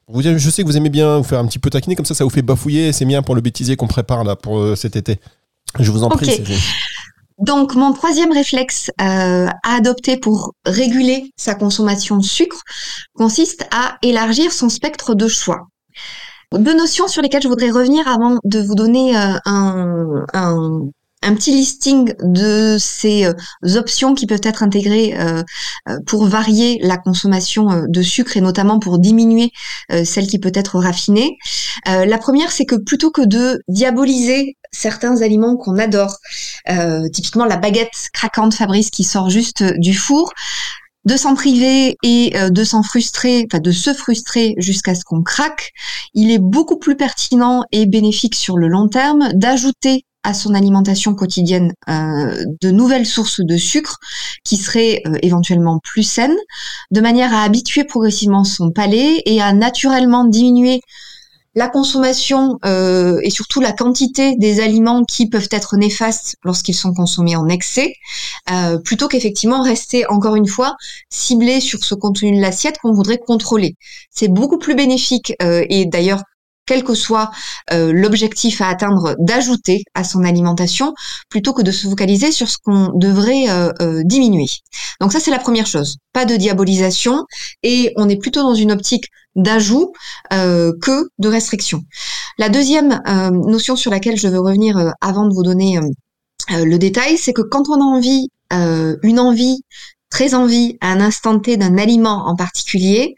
Vous, 0.08 0.22
je 0.24 0.50
sais 0.50 0.64
que 0.64 0.68
vous 0.68 0.78
aimez 0.78 0.90
bien 0.90 1.18
vous 1.18 1.24
faire 1.24 1.40
un 1.40 1.46
petit 1.46 1.60
peu 1.60 1.70
taquiner, 1.70 1.96
comme 1.96 2.06
ça, 2.06 2.16
ça 2.16 2.24
vous 2.24 2.30
fait 2.30 2.42
bafouiller, 2.42 2.94
c'est 2.94 3.06
bien 3.06 3.22
pour 3.22 3.36
le 3.36 3.42
bêtisier 3.42 3.76
qu'on 3.76 3.88
prépare 3.88 4.24
là 4.24 4.36
pour 4.36 4.58
euh, 4.58 4.76
cet 4.76 4.96
été. 4.96 5.20
Je 5.78 5.92
vous 5.92 6.04
en 6.04 6.10
prie. 6.10 6.42
Donc, 7.40 7.76
mon 7.76 7.94
troisième 7.94 8.34
réflexe 8.34 8.90
euh, 9.00 9.48
à 9.64 9.76
adopter 9.76 10.18
pour 10.18 10.54
réguler 10.66 11.32
sa 11.38 11.56
consommation 11.56 12.18
de 12.18 12.24
sucre 12.24 12.62
consiste 13.14 13.66
à 13.72 13.98
élargir 14.02 14.52
son 14.52 14.68
spectre 14.68 15.14
de 15.14 15.28
choix. 15.28 15.68
Deux 16.52 16.76
notions 16.76 17.08
sur 17.08 17.22
lesquelles 17.22 17.44
je 17.44 17.48
voudrais 17.48 17.70
revenir 17.70 18.08
avant 18.08 18.40
de 18.44 18.60
vous 18.60 18.76
donner 18.76 19.16
euh, 19.16 19.38
un, 19.46 20.26
un, 20.34 20.90
un 21.22 21.36
petit 21.36 21.52
listing 21.52 22.14
de 22.24 22.78
ces 22.80 23.26
euh, 23.26 23.34
options 23.76 24.16
qui 24.16 24.26
peuvent 24.26 24.40
être 24.44 24.64
intégrées 24.64 25.16
euh, 25.20 25.44
euh, 25.90 26.00
pour 26.06 26.26
varier 26.26 26.80
la 26.82 26.98
consommation 26.98 27.86
de 27.88 28.02
sucre 28.02 28.38
et 28.38 28.42
notamment 28.42 28.80
pour 28.80 29.00
diminuer 29.00 29.52
celle 30.04 30.28
qui 30.28 30.40
peut 30.40 30.52
être 30.54 30.80
raffinée. 30.80 31.38
la 31.86 32.18
première, 32.18 32.52
c'est 32.52 32.66
que 32.66 32.76
plutôt 32.76 33.12
que 33.12 33.22
de 33.22 33.62
diaboliser 33.68 34.58
certains 34.72 35.22
aliments 35.22 35.58
qu'on 35.58 35.78
adore, 35.78 36.18
typiquement 37.12 37.46
la 37.46 37.58
baguette 37.58 38.10
craquante 38.14 38.54
Fabrice 38.54 38.90
qui 38.90 39.04
sort 39.04 39.30
juste 39.30 39.64
du 39.64 39.94
four, 39.94 40.32
de 41.06 41.18
s'en 41.18 41.34
priver 41.34 41.98
et 42.04 42.34
de 42.52 42.64
s'en 42.64 42.84
frustrer, 42.84 43.48
enfin 43.52 43.60
de 43.60 43.72
se 43.72 43.94
frustrer 43.94 44.56
jusqu'à 44.58 44.96
ce 44.96 45.04
qu'on 45.04 45.24
craque, 45.24 45.72
il 46.14 46.32
est 46.32 46.40
beaucoup 46.40 46.78
plus 46.78 46.96
pertinent 46.96 47.64
et 47.72 47.86
bénéfique 47.86 48.36
sur 48.36 48.58
le 48.58 48.68
long 48.68 48.88
terme 48.88 49.30
d'ajouter 49.34 50.06
à 50.24 50.34
son 50.34 50.54
alimentation 50.54 51.16
quotidienne 51.16 51.74
euh, 51.88 52.44
de 52.62 52.72
nouvelles 52.72 53.06
sources 53.06 53.40
de 53.40 53.58
sucre 53.58 53.98
qui 54.44 54.58
seraient 54.58 55.02
euh, 55.08 55.18
éventuellement 55.22 55.80
plus 55.84 56.04
saines, 56.04 56.38
de 56.92 57.02
manière 57.02 57.34
à 57.34 57.44
habituer 57.44 57.84
progressivement 57.86 58.44
son 58.44 58.72
palais 58.72 59.22
et 59.26 59.42
à 59.42 59.54
naturellement 59.54 60.26
diminuer 60.26 60.82
la 61.56 61.68
consommation 61.68 62.58
euh, 62.66 63.20
et 63.24 63.30
surtout 63.30 63.60
la 63.60 63.72
quantité 63.72 64.36
des 64.36 64.60
aliments 64.60 65.04
qui 65.04 65.30
peuvent 65.30 65.50
être 65.52 65.78
néfastes 65.78 66.36
lorsqu'ils 66.44 66.76
sont 66.76 66.94
consommés 66.94 67.36
en 67.36 67.48
excès, 67.48 67.94
plutôt 68.86 69.08
qu'effectivement 69.08 69.62
rester 69.64 70.08
encore 70.08 70.36
une 70.36 70.48
fois 70.48 70.76
ciblé 71.10 71.60
sur 71.60 71.84
ce 71.84 71.96
contenu 71.96 72.36
de 72.36 72.42
l'assiette 72.42 72.78
qu'on 72.78 72.94
voudrait 72.94 73.18
contrôler. 73.18 73.76
C'est 74.12 74.28
beaucoup 74.28 74.60
plus 74.60 74.76
bénéfique 74.76 75.34
et 75.42 75.86
d'ailleurs 75.86 76.22
quel 76.70 76.84
que 76.84 76.94
soit 76.94 77.32
euh, 77.74 77.92
l'objectif 77.92 78.62
à 78.62 78.68
atteindre, 78.68 79.16
d'ajouter 79.18 79.82
à 79.96 80.04
son 80.04 80.24
alimentation 80.24 80.94
plutôt 81.28 81.52
que 81.52 81.64
de 81.64 81.72
se 81.72 81.88
focaliser 81.88 82.32
sur 82.32 82.48
ce 82.48 82.58
qu'on 82.64 82.92
devrait 82.94 83.50
euh, 83.50 83.72
euh, 83.82 84.04
diminuer. 84.06 84.46
Donc 85.02 85.12
ça, 85.12 85.20
c'est 85.20 85.32
la 85.32 85.40
première 85.40 85.66
chose. 85.66 85.98
Pas 86.14 86.26
de 86.26 86.36
diabolisation 86.36 87.26
et 87.64 87.92
on 87.96 88.08
est 88.08 88.18
plutôt 88.18 88.44
dans 88.44 88.54
une 88.54 88.72
optique 88.72 89.06
d'ajout 89.36 89.94
que 90.32 91.10
de 91.18 91.28
restriction. 91.28 91.82
La 92.38 92.50
deuxième 92.50 93.02
notion 93.32 93.76
sur 93.76 93.90
laquelle 93.90 94.18
je 94.18 94.28
veux 94.28 94.40
revenir 94.40 94.94
avant 95.02 95.26
de 95.28 95.34
vous 95.34 95.44
donner 95.44 95.80
le 96.50 96.78
détail, 96.78 97.18
c'est 97.18 97.32
que 97.32 97.44
quand 97.44 97.70
on 97.70 97.80
a 97.80 97.86
envie, 97.86 98.28
une 98.52 99.20
envie, 99.20 99.64
très 100.10 100.34
envie 100.34 100.78
à 100.82 100.92
un 100.92 101.00
instant 101.00 101.40
T 101.40 101.58
d'un 101.58 101.78
aliment 101.78 102.28
en 102.28 102.36
particulier, 102.36 103.16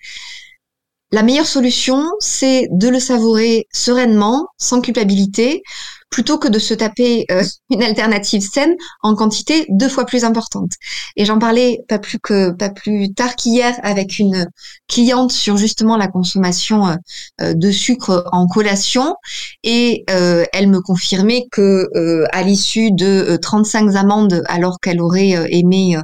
la 1.12 1.24
meilleure 1.24 1.46
solution, 1.46 2.10
c'est 2.20 2.68
de 2.72 2.88
le 2.88 3.00
savourer 3.00 3.68
sereinement, 3.74 4.48
sans 4.58 4.82
culpabilité, 4.82 5.64
plutôt 6.12 6.38
que 6.38 6.50
de 6.50 6.60
se 6.60 6.76
taper 6.76 7.26
euh, 7.32 7.44
une 7.72 7.82
alternative 7.82 8.42
saine 8.42 8.76
en 9.02 9.16
quantité 9.16 9.66
deux 9.70 9.90
fois 9.90 10.06
plus 10.06 10.24
importante. 10.24 10.74
Et 11.16 11.26
j'en 11.26 11.40
parlais 11.40 11.80
pas 11.88 11.98
plus 11.98 12.20
que 12.20 12.52
pas 12.52 12.70
plus 12.70 13.14
tard 13.14 13.36
qu'hier 13.36 13.74
avec 13.82 14.20
une 14.20 14.48
cliente 14.88 15.32
sur 15.32 15.58
justement 15.58 15.98
la 15.98 16.08
consommation 16.08 16.88
euh, 16.88 16.96
euh, 17.42 17.54
de 17.56 17.72
sucre 17.72 18.26
en 18.32 18.46
collation 18.46 19.16
et 19.64 20.04
elle 20.08 20.68
me 20.68 20.82
confirmait 20.82 21.46
que 21.52 21.88
à 22.34 22.44
l'issue 22.44 22.92
de 22.92 23.38
35 23.42 23.96
amandes 23.96 24.44
alors 24.48 24.80
qu'elle 24.82 25.00
aurait 25.00 25.34
aimé 25.50 25.98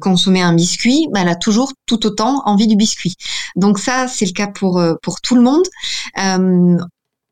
consommer 0.00 0.42
un 0.42 0.52
biscuit, 0.52 1.08
bah, 1.10 1.20
elle 1.22 1.28
a 1.28 1.34
toujours 1.34 1.72
tout 1.86 2.04
autant 2.06 2.42
envie 2.44 2.66
du 2.66 2.76
biscuit. 2.76 3.14
Donc 3.56 3.78
ça 3.78 4.06
c'est 4.08 4.26
le 4.26 4.32
cas 4.32 4.48
pour 4.48 4.82
pour 5.02 5.22
tout 5.22 5.34
le 5.34 5.42
monde. 5.42 5.64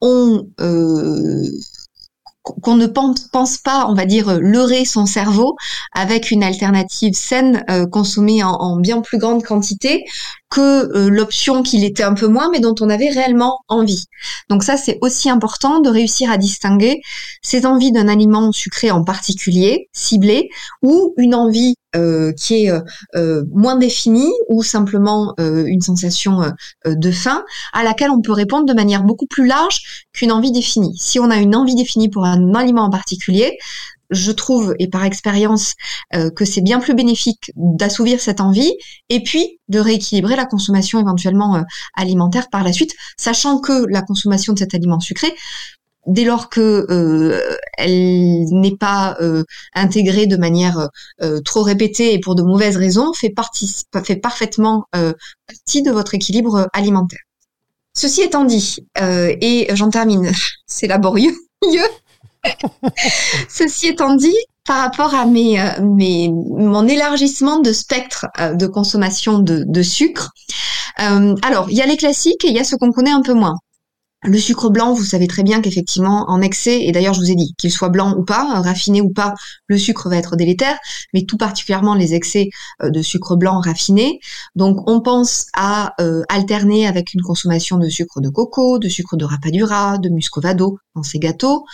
on 0.01 0.47
qu'on 2.45 2.77
ne 2.77 2.87
pense 2.87 3.59
pas, 3.59 3.87
on 3.89 3.95
va 3.95 4.05
dire, 4.05 4.39
leurrer 4.39 4.85
son 4.85 5.07
cerveau 5.07 5.57
avec 5.93 6.31
une 6.31 6.45
alternative 6.45 7.15
saine 7.15 7.65
euh, 7.71 7.87
consommée 7.87 8.43
en, 8.45 8.77
bien 8.77 9.01
plus 9.01 9.19
grande 9.19 9.43
quantité 9.43 10.05
que 10.55 10.97
euh, 10.97 11.11
l'option 11.11 11.63
qu'il 11.63 11.85
était 11.85 12.05
un 12.05 12.15
peu 12.15 12.29
moins, 12.29 12.49
mais 12.51 12.61
dont 12.61 12.77
on 12.81 12.89
avait 12.89 13.09
réellement 13.09 13.59
envie. 13.69 14.05
Donc 14.49 14.63
ça, 14.63 14.77
c'est 14.77 14.99
aussi 15.01 15.29
important 15.29 15.81
de 15.81 15.91
réussir 15.91 16.31
à 16.31 16.39
distinguer 16.39 17.01
ses 17.43 17.67
envies 17.67 17.91
d'un 17.91 18.07
aliment 18.07 18.53
sucré 18.53 18.93
en 18.93 19.03
particulier, 19.03 19.89
ciblé, 19.93 20.49
ou 20.83 21.13
une 21.17 21.35
envie 21.35 21.75
euh, 21.97 22.33
qui 22.33 22.67
est 22.67 22.73
moins 23.53 23.77
définie, 23.77 24.33
ou 24.49 24.63
simplement 24.63 25.35
une 25.39 25.81
sensation 25.81 26.53
de 26.87 27.11
faim, 27.11 27.45
à 27.73 27.83
laquelle 27.83 28.11
on 28.11 28.21
peut 28.21 28.33
répondre 28.33 28.65
de 28.65 28.75
manière 28.75 29.03
beaucoup 29.03 29.27
plus 29.27 29.47
large 29.47 30.07
qu'une 30.13 30.33
envie 30.33 30.53
définie. 30.53 30.97
Si 30.99 31.19
on 31.19 31.31
a 31.31 31.37
une 31.37 31.55
envie 31.55 31.75
définie 31.75 32.09
pour 32.09 32.25
un 32.25 32.55
aliment 32.55 32.85
en 32.85 32.91
particulier, 32.91 33.59
je 34.11 34.33
trouve, 34.33 34.75
et 34.79 34.89
par 34.89 35.05
expérience, 35.05 35.75
euh, 36.15 36.31
que 36.31 36.45
c'est 36.45 36.61
bien 36.61 36.81
plus 36.81 36.95
bénéfique 36.95 37.51
d'assouvir 37.57 38.21
cette 38.21 38.41
envie 38.41 38.73
et 39.09 39.23
puis 39.23 39.59
de 39.69 39.79
rééquilibrer 39.79 40.37
la 40.37 40.47
consommation 40.47 41.01
éventuellement 41.01 41.57
euh, 41.57 41.63
alimentaire 41.95 42.49
par 42.51 42.65
la 42.65 42.73
suite, 42.73 42.95
sachant 43.17 43.59
que 43.59 43.87
la 43.89 44.03
consommation 44.03 44.53
de 44.53 44.59
cet 44.59 44.75
aliment 44.75 45.01
sucré 45.01 45.33
dès 46.07 46.25
lors 46.25 46.51
que 46.51 47.41
elle 47.79 48.45
n'est 48.51 48.77
pas 48.77 49.17
intégrée 49.75 50.27
de 50.27 50.37
manière 50.37 50.91
trop 51.47 51.63
répétée 51.63 52.13
et 52.13 52.19
pour 52.19 52.35
de 52.35 52.43
mauvaises 52.43 52.77
raisons, 52.77 53.15
fait, 53.15 53.31
partie, 53.31 53.75
fait 54.05 54.17
parfaitement 54.17 54.85
partie 54.93 55.83
de 55.83 55.91
votre 55.91 56.15
équilibre 56.15 56.69
alimentaire. 56.75 57.21
Ceci 57.95 58.21
étant 58.21 58.45
dit, 58.45 58.87
et 59.01 59.67
j'en 59.73 59.89
termine, 59.89 60.31
c'est 60.67 60.89
laborieux. 60.89 61.35
Ceci 63.49 63.89
étant 63.89 64.15
dit, 64.15 64.37
par 64.67 64.79
rapport 64.79 65.15
à 65.15 65.27
mes, 65.27 65.61
euh, 65.61 65.83
mes, 65.83 66.31
mon 66.31 66.87
élargissement 66.89 67.61
de 67.61 67.73
spectre 67.73 68.27
euh, 68.41 68.55
de 68.55 68.67
consommation 68.67 69.39
de, 69.39 69.83
sucre, 69.83 70.31
euh, 71.01 71.35
alors 71.43 71.71
il 71.71 71.77
y 71.77 71.83
a 71.83 71.87
les 71.87 71.97
classiques 71.97 72.45
et 72.45 72.49
il 72.49 72.55
y 72.55 72.59
a 72.59 72.65
ce 72.65 72.77
qu'on 72.77 72.93
connaît 72.93 73.11
un 73.11 73.23
peu 73.23 73.35
moins. 73.35 73.57
Le 74.27 74.39
sucre 74.39 74.71
blanc, 74.71 74.95
vous 74.95 75.05
savez 75.05 75.27
très 75.27 75.43
bien 75.43 75.61
qu'effectivement, 75.61 76.25
en 76.29 76.41
excès, 76.41 76.81
et 76.81 76.93
d'ailleurs 76.93 77.13
je 77.13 77.21
vous 77.21 77.31
ai 77.31 77.35
dit, 77.35 77.55
qu'il 77.59 77.71
soit 77.71 77.91
blanc 77.91 78.17
ou 78.17 78.25
pas, 78.25 78.59
raffiné 78.63 79.03
ou 79.03 79.11
pas, 79.11 79.35
le 79.67 79.77
sucre 79.77 80.09
va 80.09 80.17
être 80.17 80.35
délétère, 80.35 80.79
mais 81.13 81.25
tout 81.27 81.37
particulièrement 81.37 81.95
les 81.95 82.15
excès 82.15 82.49
euh, 82.83 82.89
de 82.89 83.03
sucre 83.03 83.37
blanc 83.37 83.61
raffiné. 83.61 84.21
Donc 84.57 84.89
on 84.89 85.03
pense 85.03 85.49
à 85.53 85.93
euh, 86.01 86.23
alterner 86.31 86.87
avec 86.87 87.13
une 87.13 87.21
consommation 87.21 87.77
de 87.77 87.87
sucre 87.91 88.23
de 88.23 88.31
coco, 88.31 88.79
de 88.79 88.89
sucre 88.89 89.19
de 89.19 89.27
rapadura, 89.27 89.99
de 89.99 90.09
muscovado 90.09 90.79
dans 90.95 91.03
ces 91.03 91.19
gâteaux. 91.19 91.67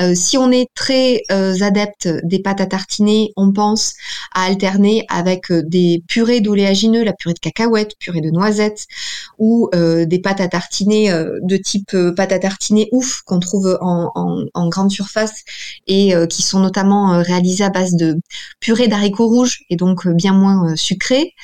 Euh, 0.00 0.16
si 0.16 0.36
on 0.36 0.50
est 0.50 0.70
très 0.74 1.22
adepte 1.30 2.08
des 2.24 2.40
pâtes 2.40 2.60
à 2.60 2.66
tartiner, 2.66 3.32
on 3.36 3.52
pense 3.52 3.94
à 4.34 4.46
alterner 4.46 5.04
avec 5.08 5.52
des 5.52 6.02
purées 6.08 6.40
d'oléagineux, 6.40 7.04
la 7.04 7.12
purée 7.12 7.34
de 7.34 7.38
cacahuètes, 7.38 7.96
purée 8.00 8.22
de 8.22 8.30
noisettes, 8.30 8.86
ou 9.38 9.70
des 9.72 10.20
pâtes 10.22 10.40
à 10.40 10.48
tartiner 10.48 11.12
de 11.42 11.56
type 11.56 11.91
pâte 12.10 12.32
à 12.32 12.38
tartiner 12.38 12.88
ouf 12.92 13.22
qu'on 13.22 13.40
trouve 13.40 13.78
en, 13.80 14.68
grande 14.68 14.90
surface 14.90 15.42
et 15.86 16.14
euh, 16.14 16.26
qui 16.26 16.42
sont 16.42 16.60
notamment 16.60 17.14
euh, 17.14 17.22
réalisées 17.22 17.64
à 17.64 17.70
base 17.70 17.94
de 17.94 18.20
purée 18.60 18.88
d'haricots 18.88 19.28
rouges 19.28 19.64
et 19.70 19.76
donc 19.76 20.06
euh, 20.06 20.14
bien 20.14 20.32
moins 20.32 20.76
sucré. 20.76 21.34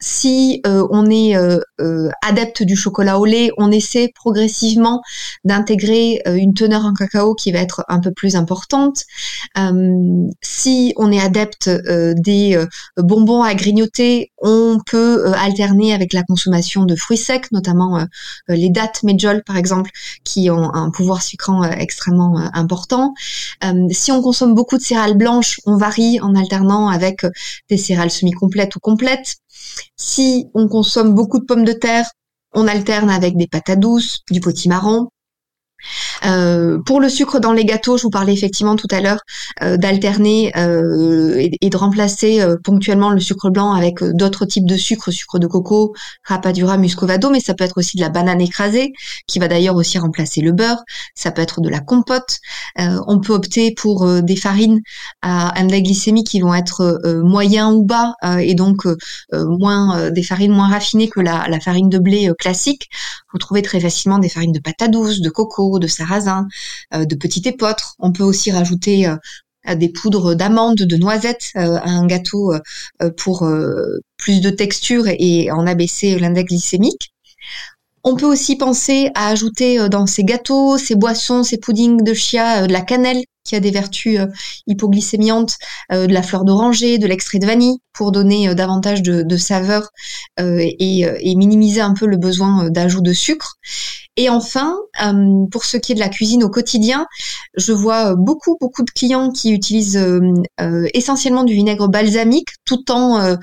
si 0.00 0.62
on 0.64 1.10
est 1.10 1.34
adepte 2.22 2.62
du 2.62 2.76
chocolat 2.76 3.18
au 3.18 3.24
lait, 3.24 3.50
on 3.58 3.70
essaie 3.70 4.10
progressivement 4.14 5.02
d'intégrer 5.44 6.22
une 6.26 6.54
teneur 6.54 6.84
en 6.84 6.94
cacao 6.94 7.34
qui 7.34 7.52
va 7.52 7.58
être 7.58 7.84
un 7.88 8.00
peu 8.00 8.12
plus 8.12 8.36
importante. 8.36 9.04
si 10.42 10.92
on 10.96 11.12
est 11.12 11.20
adepte 11.20 11.68
des 11.68 12.64
bonbons 12.96 13.42
à 13.42 13.54
grignoter, 13.54 14.32
on 14.40 14.78
peut 14.86 15.32
alterner 15.34 15.92
avec 15.94 16.12
la 16.12 16.22
consommation 16.22 16.84
de 16.84 16.96
fruits 16.96 17.18
secs, 17.18 17.50
notamment 17.52 18.06
les 18.48 18.70
dattes 18.70 18.93
Par 19.46 19.56
exemple, 19.56 19.90
qui 20.24 20.50
ont 20.50 20.74
un 20.74 20.90
pouvoir 20.90 21.22
sucrant 21.22 21.62
euh, 21.62 21.70
extrêmement 21.70 22.38
euh, 22.38 22.48
important. 22.52 23.14
Euh, 23.64 23.86
si 23.90 24.12
on 24.12 24.22
consomme 24.22 24.54
beaucoup 24.54 24.76
de 24.76 24.82
céréales 24.82 25.16
blanches, 25.16 25.60
on 25.66 25.76
varie 25.76 26.20
en 26.20 26.34
alternant 26.34 26.88
avec 26.88 27.26
des 27.68 27.76
céréales 27.76 28.10
semi-complètes 28.10 28.76
ou 28.76 28.80
complètes. 28.80 29.36
Si 29.96 30.46
on 30.54 30.68
consomme 30.68 31.14
beaucoup 31.14 31.38
de 31.38 31.44
pommes 31.44 31.64
de 31.64 31.72
terre, 31.72 32.06
on 32.52 32.68
alterne 32.68 33.10
avec 33.10 33.36
des 33.36 33.48
patates 33.48 33.80
douces, 33.80 34.22
du 34.30 34.40
potimarron. 34.40 35.08
Euh, 36.26 36.78
pour 36.84 37.00
le 37.00 37.08
sucre 37.08 37.38
dans 37.38 37.52
les 37.52 37.64
gâteaux, 37.64 37.96
je 37.96 38.02
vous 38.02 38.10
parlais 38.10 38.32
effectivement 38.32 38.76
tout 38.76 38.88
à 38.90 39.00
l'heure 39.00 39.20
euh, 39.62 39.76
d'alterner 39.76 40.52
euh, 40.56 41.48
et, 41.60 41.68
de 41.68 41.76
remplacer 41.76 42.44
ponctuellement 42.62 43.10
le 43.10 43.20
sucre 43.20 43.50
blanc 43.50 43.72
avec 43.72 44.02
d'autres 44.02 44.44
types 44.44 44.66
de 44.66 44.76
sucre, 44.76 45.10
sucre 45.10 45.38
de 45.38 45.46
coco, 45.46 45.94
rapadura, 46.22 46.76
muscovado, 46.76 47.30
mais 47.30 47.40
ça 47.40 47.54
peut 47.54 47.64
être 47.64 47.78
aussi 47.78 47.96
de 47.96 48.02
la 48.02 48.10
banane 48.10 48.40
écrasée, 48.40 48.92
qui 49.26 49.38
va 49.38 49.48
d'ailleurs 49.48 49.74
aussi 49.74 49.98
remplacer 49.98 50.40
le 50.40 50.52
beurre. 50.52 50.84
Ça 51.14 51.32
peut 51.32 51.42
être 51.42 51.60
de 51.60 51.68
la 51.68 51.80
compote. 51.80 52.38
on 52.76 53.18
peut 53.20 53.32
opter 53.32 53.74
pour 53.74 54.06
des 54.22 54.36
farines 54.36 54.80
à 55.22 55.58
index 55.60 55.84
glycémique 55.84 56.28
qui 56.28 56.40
vont 56.40 56.54
être 56.54 57.00
moyens 57.24 57.72
ou 57.74 57.84
bas 57.84 58.14
et 58.38 58.54
donc 58.54 58.86
moins 59.32 60.10
des 60.10 60.22
farines 60.22 60.52
moins 60.52 60.68
raffinées 60.68 61.08
que 61.08 61.20
la, 61.20 61.46
la 61.48 61.60
farine 61.60 61.88
de 61.88 61.98
blé 61.98 62.30
classique. 62.38 62.88
Vous 63.32 63.38
trouvez 63.38 63.62
très 63.62 63.80
facilement 63.80 64.18
des 64.18 64.28
farines 64.28 64.52
de 64.52 64.60
patates 64.60 64.92
douces, 64.92 65.20
de 65.20 65.30
coco, 65.30 65.78
de 65.80 65.88
sarrasin, 65.88 66.13
euh, 66.94 67.04
de 67.04 67.14
petits 67.14 67.42
épeautres. 67.46 67.94
On 67.98 68.12
peut 68.12 68.22
aussi 68.22 68.50
rajouter 68.50 69.06
euh, 69.06 69.74
des 69.74 69.88
poudres 69.88 70.34
d'amandes, 70.34 70.76
de 70.76 70.96
noisettes 70.96 71.50
euh, 71.56 71.78
à 71.78 71.88
un 71.88 72.06
gâteau 72.06 72.52
pour 73.16 73.48
plus 74.18 74.40
de 74.40 74.50
texture 74.50 75.04
et 75.06 75.50
en 75.50 75.66
abaisser 75.66 76.18
l'index 76.18 76.48
glycémique. 76.48 77.14
On 78.06 78.16
peut 78.16 78.26
aussi 78.26 78.56
penser 78.56 79.10
à 79.14 79.28
ajouter 79.28 79.88
dans 79.88 80.06
ces 80.06 80.24
gâteaux, 80.24 80.76
ces 80.76 80.94
boissons, 80.94 81.42
ces 81.42 81.56
puddings 81.56 82.02
de 82.02 82.12
chia, 82.12 82.66
de 82.66 82.72
la 82.72 82.82
cannelle 82.82 83.24
qui 83.44 83.56
a 83.56 83.60
des 83.60 83.70
vertus 83.70 84.20
hypoglycémiantes, 84.66 85.56
de 85.90 86.12
la 86.12 86.22
fleur 86.22 86.44
d'oranger, 86.44 86.98
de 86.98 87.06
l'extrait 87.06 87.38
de 87.38 87.46
vanille 87.46 87.78
pour 87.94 88.12
donner 88.12 88.54
davantage 88.54 89.00
de, 89.02 89.36
saveur 89.38 89.88
et, 90.38 91.34
minimiser 91.36 91.80
un 91.80 91.94
peu 91.94 92.04
le 92.04 92.18
besoin 92.18 92.68
d'ajout 92.68 93.02
de 93.02 93.14
sucre. 93.14 93.56
Et 94.16 94.28
enfin, 94.28 94.76
euh, 95.04 95.46
pour 95.50 95.64
ce 95.64 95.76
qui 95.76 95.90
est 95.90 95.94
de 95.96 96.00
la 96.00 96.08
cuisine 96.08 96.44
au 96.44 96.48
quotidien, 96.48 97.06
je 97.56 97.72
vois 97.72 98.14
beaucoup, 98.14 98.56
beaucoup 98.60 98.84
de 98.84 98.90
clients 98.92 99.30
qui 99.30 99.50
utilisent 99.50 99.96
euh, 99.96 100.20
euh, 100.60 100.86
essentiellement 100.94 101.42
du 101.42 101.54
vinaigre 101.54 101.88
balsamique 101.88 102.50
tout 102.64 102.92
en 102.92 103.36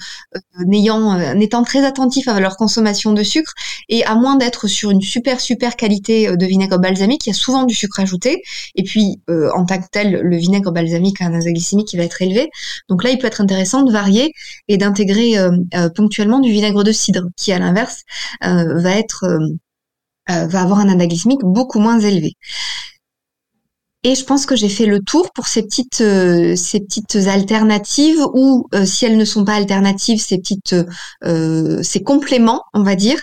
n'ayant, 0.65 1.19
étant 1.39 1.63
très 1.63 1.85
attentifs 1.85 2.27
à 2.27 2.39
leur 2.39 2.55
consommation 2.55 3.11
de 3.11 3.21
sucre. 3.21 3.53
Et 3.89 4.05
à 4.05 4.15
moins 4.15 4.37
d'être 4.37 4.67
sur 4.67 4.91
une 4.91 5.01
super, 5.01 5.41
super 5.41 5.75
qualité 5.75 6.35
de 6.37 6.45
vinaigre 6.45 6.79
balsamique, 6.79 7.25
il 7.27 7.31
y 7.31 7.33
a 7.33 7.35
souvent 7.35 7.63
du 7.63 7.75
sucre 7.75 7.99
ajouté. 7.99 8.41
Et 8.75 8.83
puis, 8.83 9.19
en 9.27 9.65
tant 9.65 9.79
que 9.79 9.87
tel, 9.91 10.21
le 10.21 10.37
vinaigre 10.37 10.71
balsamique 10.71 11.21
a 11.21 11.25
un 11.25 11.33
index 11.33 11.75
qui 11.85 11.97
va 11.97 12.03
être 12.03 12.21
élevé. 12.21 12.49
Donc 12.89 13.03
là, 13.03 13.11
il 13.11 13.17
peut 13.17 13.27
être 13.27 13.41
intéressant 13.41 13.83
de 13.83 13.91
varier 13.91 14.33
et 14.67 14.77
d'intégrer 14.77 15.35
ponctuellement 15.95 16.39
du 16.39 16.51
vinaigre 16.51 16.83
de 16.83 16.91
cidre, 16.91 17.27
qui 17.35 17.51
à 17.51 17.59
l'inverse 17.59 18.03
va 18.41 18.97
être 18.97 19.25
euh, 20.29 20.45
va 20.45 20.61
avoir 20.61 20.79
un 20.79 20.95
glycémique 20.95 21.41
beaucoup 21.43 21.79
moins 21.79 21.99
élevé. 21.99 22.35
Et 24.03 24.15
je 24.15 24.23
pense 24.23 24.47
que 24.47 24.55
j'ai 24.55 24.69
fait 24.69 24.87
le 24.87 24.99
tour 24.99 25.29
pour 25.33 25.45
ces 25.45 25.61
petites, 25.61 26.01
euh, 26.01 26.55
ces 26.55 26.79
petites 26.79 27.15
alternatives 27.27 28.19
ou 28.33 28.67
euh, 28.73 28.83
si 28.83 29.05
elles 29.05 29.17
ne 29.17 29.25
sont 29.25 29.45
pas 29.45 29.53
alternatives, 29.53 30.19
ces 30.19 30.39
petites, 30.39 30.75
ces 31.83 32.03
compléments, 32.03 32.63
on 32.73 32.83
va 32.83 32.95
dire, 32.95 33.19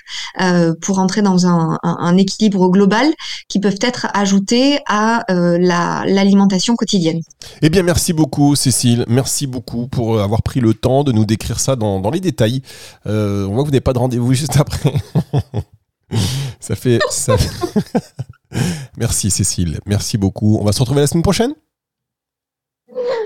pour 0.81 0.99
entrer 0.99 1.23
dans 1.23 1.47
un, 1.47 2.17
équilibre 2.17 2.69
global 2.69 3.13
qui 3.49 3.61
peuvent 3.61 3.79
être 3.81 4.09
ajoutés 4.15 4.79
à 4.87 5.25
l'alimentation 5.29 6.75
quotidienne. 6.75 7.21
Eh 7.63 7.71
bien, 7.71 7.83
merci 7.83 8.13
beaucoup, 8.13 8.55
Cécile. 8.57 9.05
Merci 9.09 9.47
beaucoup 9.47 9.89
pour 9.89 10.21
avoir 10.21 10.43
pris 10.43 10.61
le 10.61 10.75
temps 10.75 11.05
de 11.05 11.13
nous 11.13 11.25
décrire 11.25 11.61
ça 11.61 11.77
dans 11.77 12.11
les 12.11 12.21
détails. 12.21 12.63
on 13.05 13.49
voit 13.49 13.63
que 13.63 13.67
vous 13.67 13.73
n'avez 13.73 13.81
pas 13.81 13.93
de 13.93 13.99
rendez-vous 13.99 14.33
juste 14.35 14.57
après. 14.57 14.93
ça 16.61 16.77
fait. 16.77 16.99
Ça... 17.11 17.37
merci 18.97 19.31
Cécile, 19.31 19.81
merci 19.87 20.19
beaucoup. 20.19 20.59
On 20.61 20.65
va 20.65 20.73
se 20.73 20.81
retrouver 20.81 21.01
la 21.01 21.07
semaine 21.07 21.23
prochaine? 21.23 21.55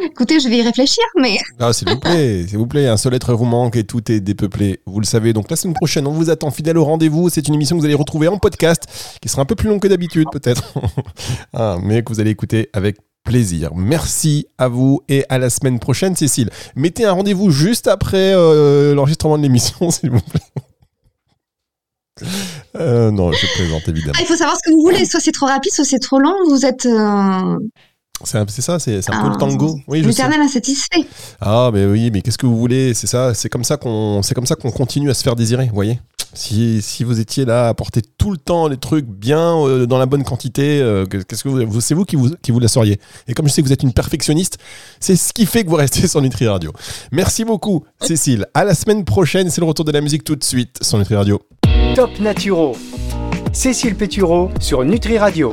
Écoutez, 0.05 0.40
je 0.40 0.49
vais 0.49 0.59
y 0.59 0.62
réfléchir, 0.62 1.05
mais. 1.21 1.38
Ah, 1.61 1.73
s'il 1.73 1.88
vous 1.88 1.99
plaît, 1.99 2.47
s'il 2.49 2.59
vous 2.59 2.66
plaît, 2.66 2.88
un 2.88 2.97
seul 2.97 3.14
être 3.14 3.35
vous 3.35 3.45
manque 3.45 3.77
et 3.77 3.85
tout 3.85 4.11
est 4.11 4.21
dépeuplé. 4.21 4.81
Vous 4.87 4.99
le 4.99 5.07
savez. 5.07 5.33
Donc 5.33 5.49
la 5.49 5.57
semaine 5.57 5.75
prochaine, 5.75 6.07
on 6.07 6.12
vous 6.12 6.29
attend 6.29 6.51
fidèle 6.51 6.77
au 6.77 6.85
rendez-vous. 6.85 7.29
C'est 7.31 7.47
une 7.47 7.55
émission 7.55 7.77
que 7.77 7.81
vous 7.81 7.87
allez 7.87 7.95
retrouver 7.95 8.27
en 8.27 8.38
podcast, 8.38 8.85
qui 9.21 9.29
sera 9.29 9.42
un 9.42 9.45
peu 9.45 9.55
plus 9.55 9.68
long 9.68 9.79
que 9.79 9.87
d'habitude, 9.88 10.27
peut-être, 10.33 10.75
ah, 11.53 11.79
mais 11.83 12.03
que 12.03 12.12
vous 12.12 12.21
allez 12.21 12.31
écouter 12.31 12.68
avec 12.73 12.97
plaisir. 13.25 13.71
Merci 13.75 14.47
à 14.59 14.68
vous 14.68 15.03
et 15.09 15.25
à 15.29 15.38
la 15.38 15.51
semaine 15.51 15.79
prochaine, 15.79 16.16
Cécile. 16.16 16.51
Mettez 16.75 17.05
un 17.05 17.12
rendez-vous 17.12 17.51
juste 17.51 17.87
après 17.87 18.35
euh, 18.35 18.95
l'enregistrement 18.95 19.38
de 19.38 19.42
l'émission, 19.42 19.90
s'il 19.90 20.11
vous 20.11 20.21
plaît. 20.21 20.62
Euh, 22.77 23.11
non, 23.11 23.33
je 23.33 23.46
présente 23.55 23.88
évidemment. 23.88 24.14
Ah, 24.16 24.22
il 24.22 24.27
faut 24.27 24.37
savoir 24.37 24.57
ce 24.57 24.68
que 24.68 24.75
vous 24.75 24.83
voulez. 24.83 25.05
Soit 25.05 25.20
c'est 25.20 25.33
trop 25.33 25.46
rapide, 25.46 25.72
soit 25.72 25.85
c'est 25.85 25.98
trop 25.98 26.18
long. 26.18 26.35
Vous 26.48 26.64
êtes. 26.66 26.87
Euh, 26.87 27.59
c'est 28.25 28.62
ça, 28.62 28.79
c'est 28.79 29.11
un 29.11 29.22
peu 29.22 29.31
le 29.31 29.37
tango. 29.37 29.81
Oui, 29.88 30.03
L'éternel 30.03 30.40
insatisfait. 30.40 31.07
Ah, 31.40 31.70
mais 31.72 31.87
oui, 31.87 32.11
mais 32.12 32.22
qu'est-ce 32.22 32.38
que 32.38 32.46
vous 32.46 32.59
voulez? 32.59 32.94
C'est 32.94 33.09
ça, 33.09 33.35
c'est 33.35 33.48
comme 33.48 33.64
ça 33.64 33.77
qu'on, 33.77 34.22
c'est 34.22 34.35
comme 34.35 34.46
ça 34.46 34.55
qu'on 34.55 34.70
continue 34.70 35.11
à 35.11 35.14
se 35.14 35.25
faire 35.25 35.35
désirer. 35.35 35.66
Vous 35.66 35.75
voyez? 35.75 35.98
Si, 36.35 36.81
si, 36.81 37.05
vous 37.05 37.20
étiez 37.20 37.44
là 37.44 37.68
à 37.68 37.75
porter 37.75 38.01
tout 38.01 38.31
le 38.31 38.38
temps 38.38 38.68
les 38.68 38.79
trucs 38.79 39.05
bien 39.05 39.59
euh, 39.59 39.87
dans 39.87 39.98
la 39.98 40.07
bonne 40.07 40.22
quantité, 40.22 40.79
qu'est-ce 41.29 41.42
que 41.42 41.48
vous, 41.48 41.81
c'est 41.81 41.94
vous 41.94 42.05
qui 42.05 42.16
vous 42.16 42.31
qui 42.42 42.53
vous 42.53 42.61
la 42.61 42.68
sauriez. 42.68 43.01
Et 43.27 43.35
comme 43.35 43.48
je 43.48 43.53
sais 43.53 43.61
que 43.61 43.66
vous 43.66 43.72
êtes 43.72 43.83
une 43.83 43.92
perfectionniste, 43.92 44.59
c'est 45.01 45.16
ce 45.16 45.33
qui 45.33 45.44
fait 45.44 45.64
que 45.64 45.68
vous 45.68 45.77
restez 45.77 46.07
sur 46.07 46.22
Nutri 46.22 46.46
Radio. 46.46 46.72
Merci 47.11 47.44
beaucoup, 47.44 47.85
Cécile. 48.01 48.46
À 48.55 48.62
la 48.64 48.75
semaine 48.75 49.05
prochaine. 49.05 49.51
C'est 49.51 49.61
le 49.61 49.66
retour 49.66 49.85
de 49.85 49.92
la 49.92 50.01
musique 50.01 50.22
tout 50.22 50.37
de 50.37 50.44
suite 50.44 50.79
sur 50.81 50.96
Nutri 50.96 51.16
Radio. 51.16 51.40
Top 51.94 52.18
Naturo. 52.20 52.74
Cécile 53.52 53.94
Pétureau 53.94 54.50
sur 54.61 54.83
Nutri 54.83 55.18
Radio. 55.18 55.50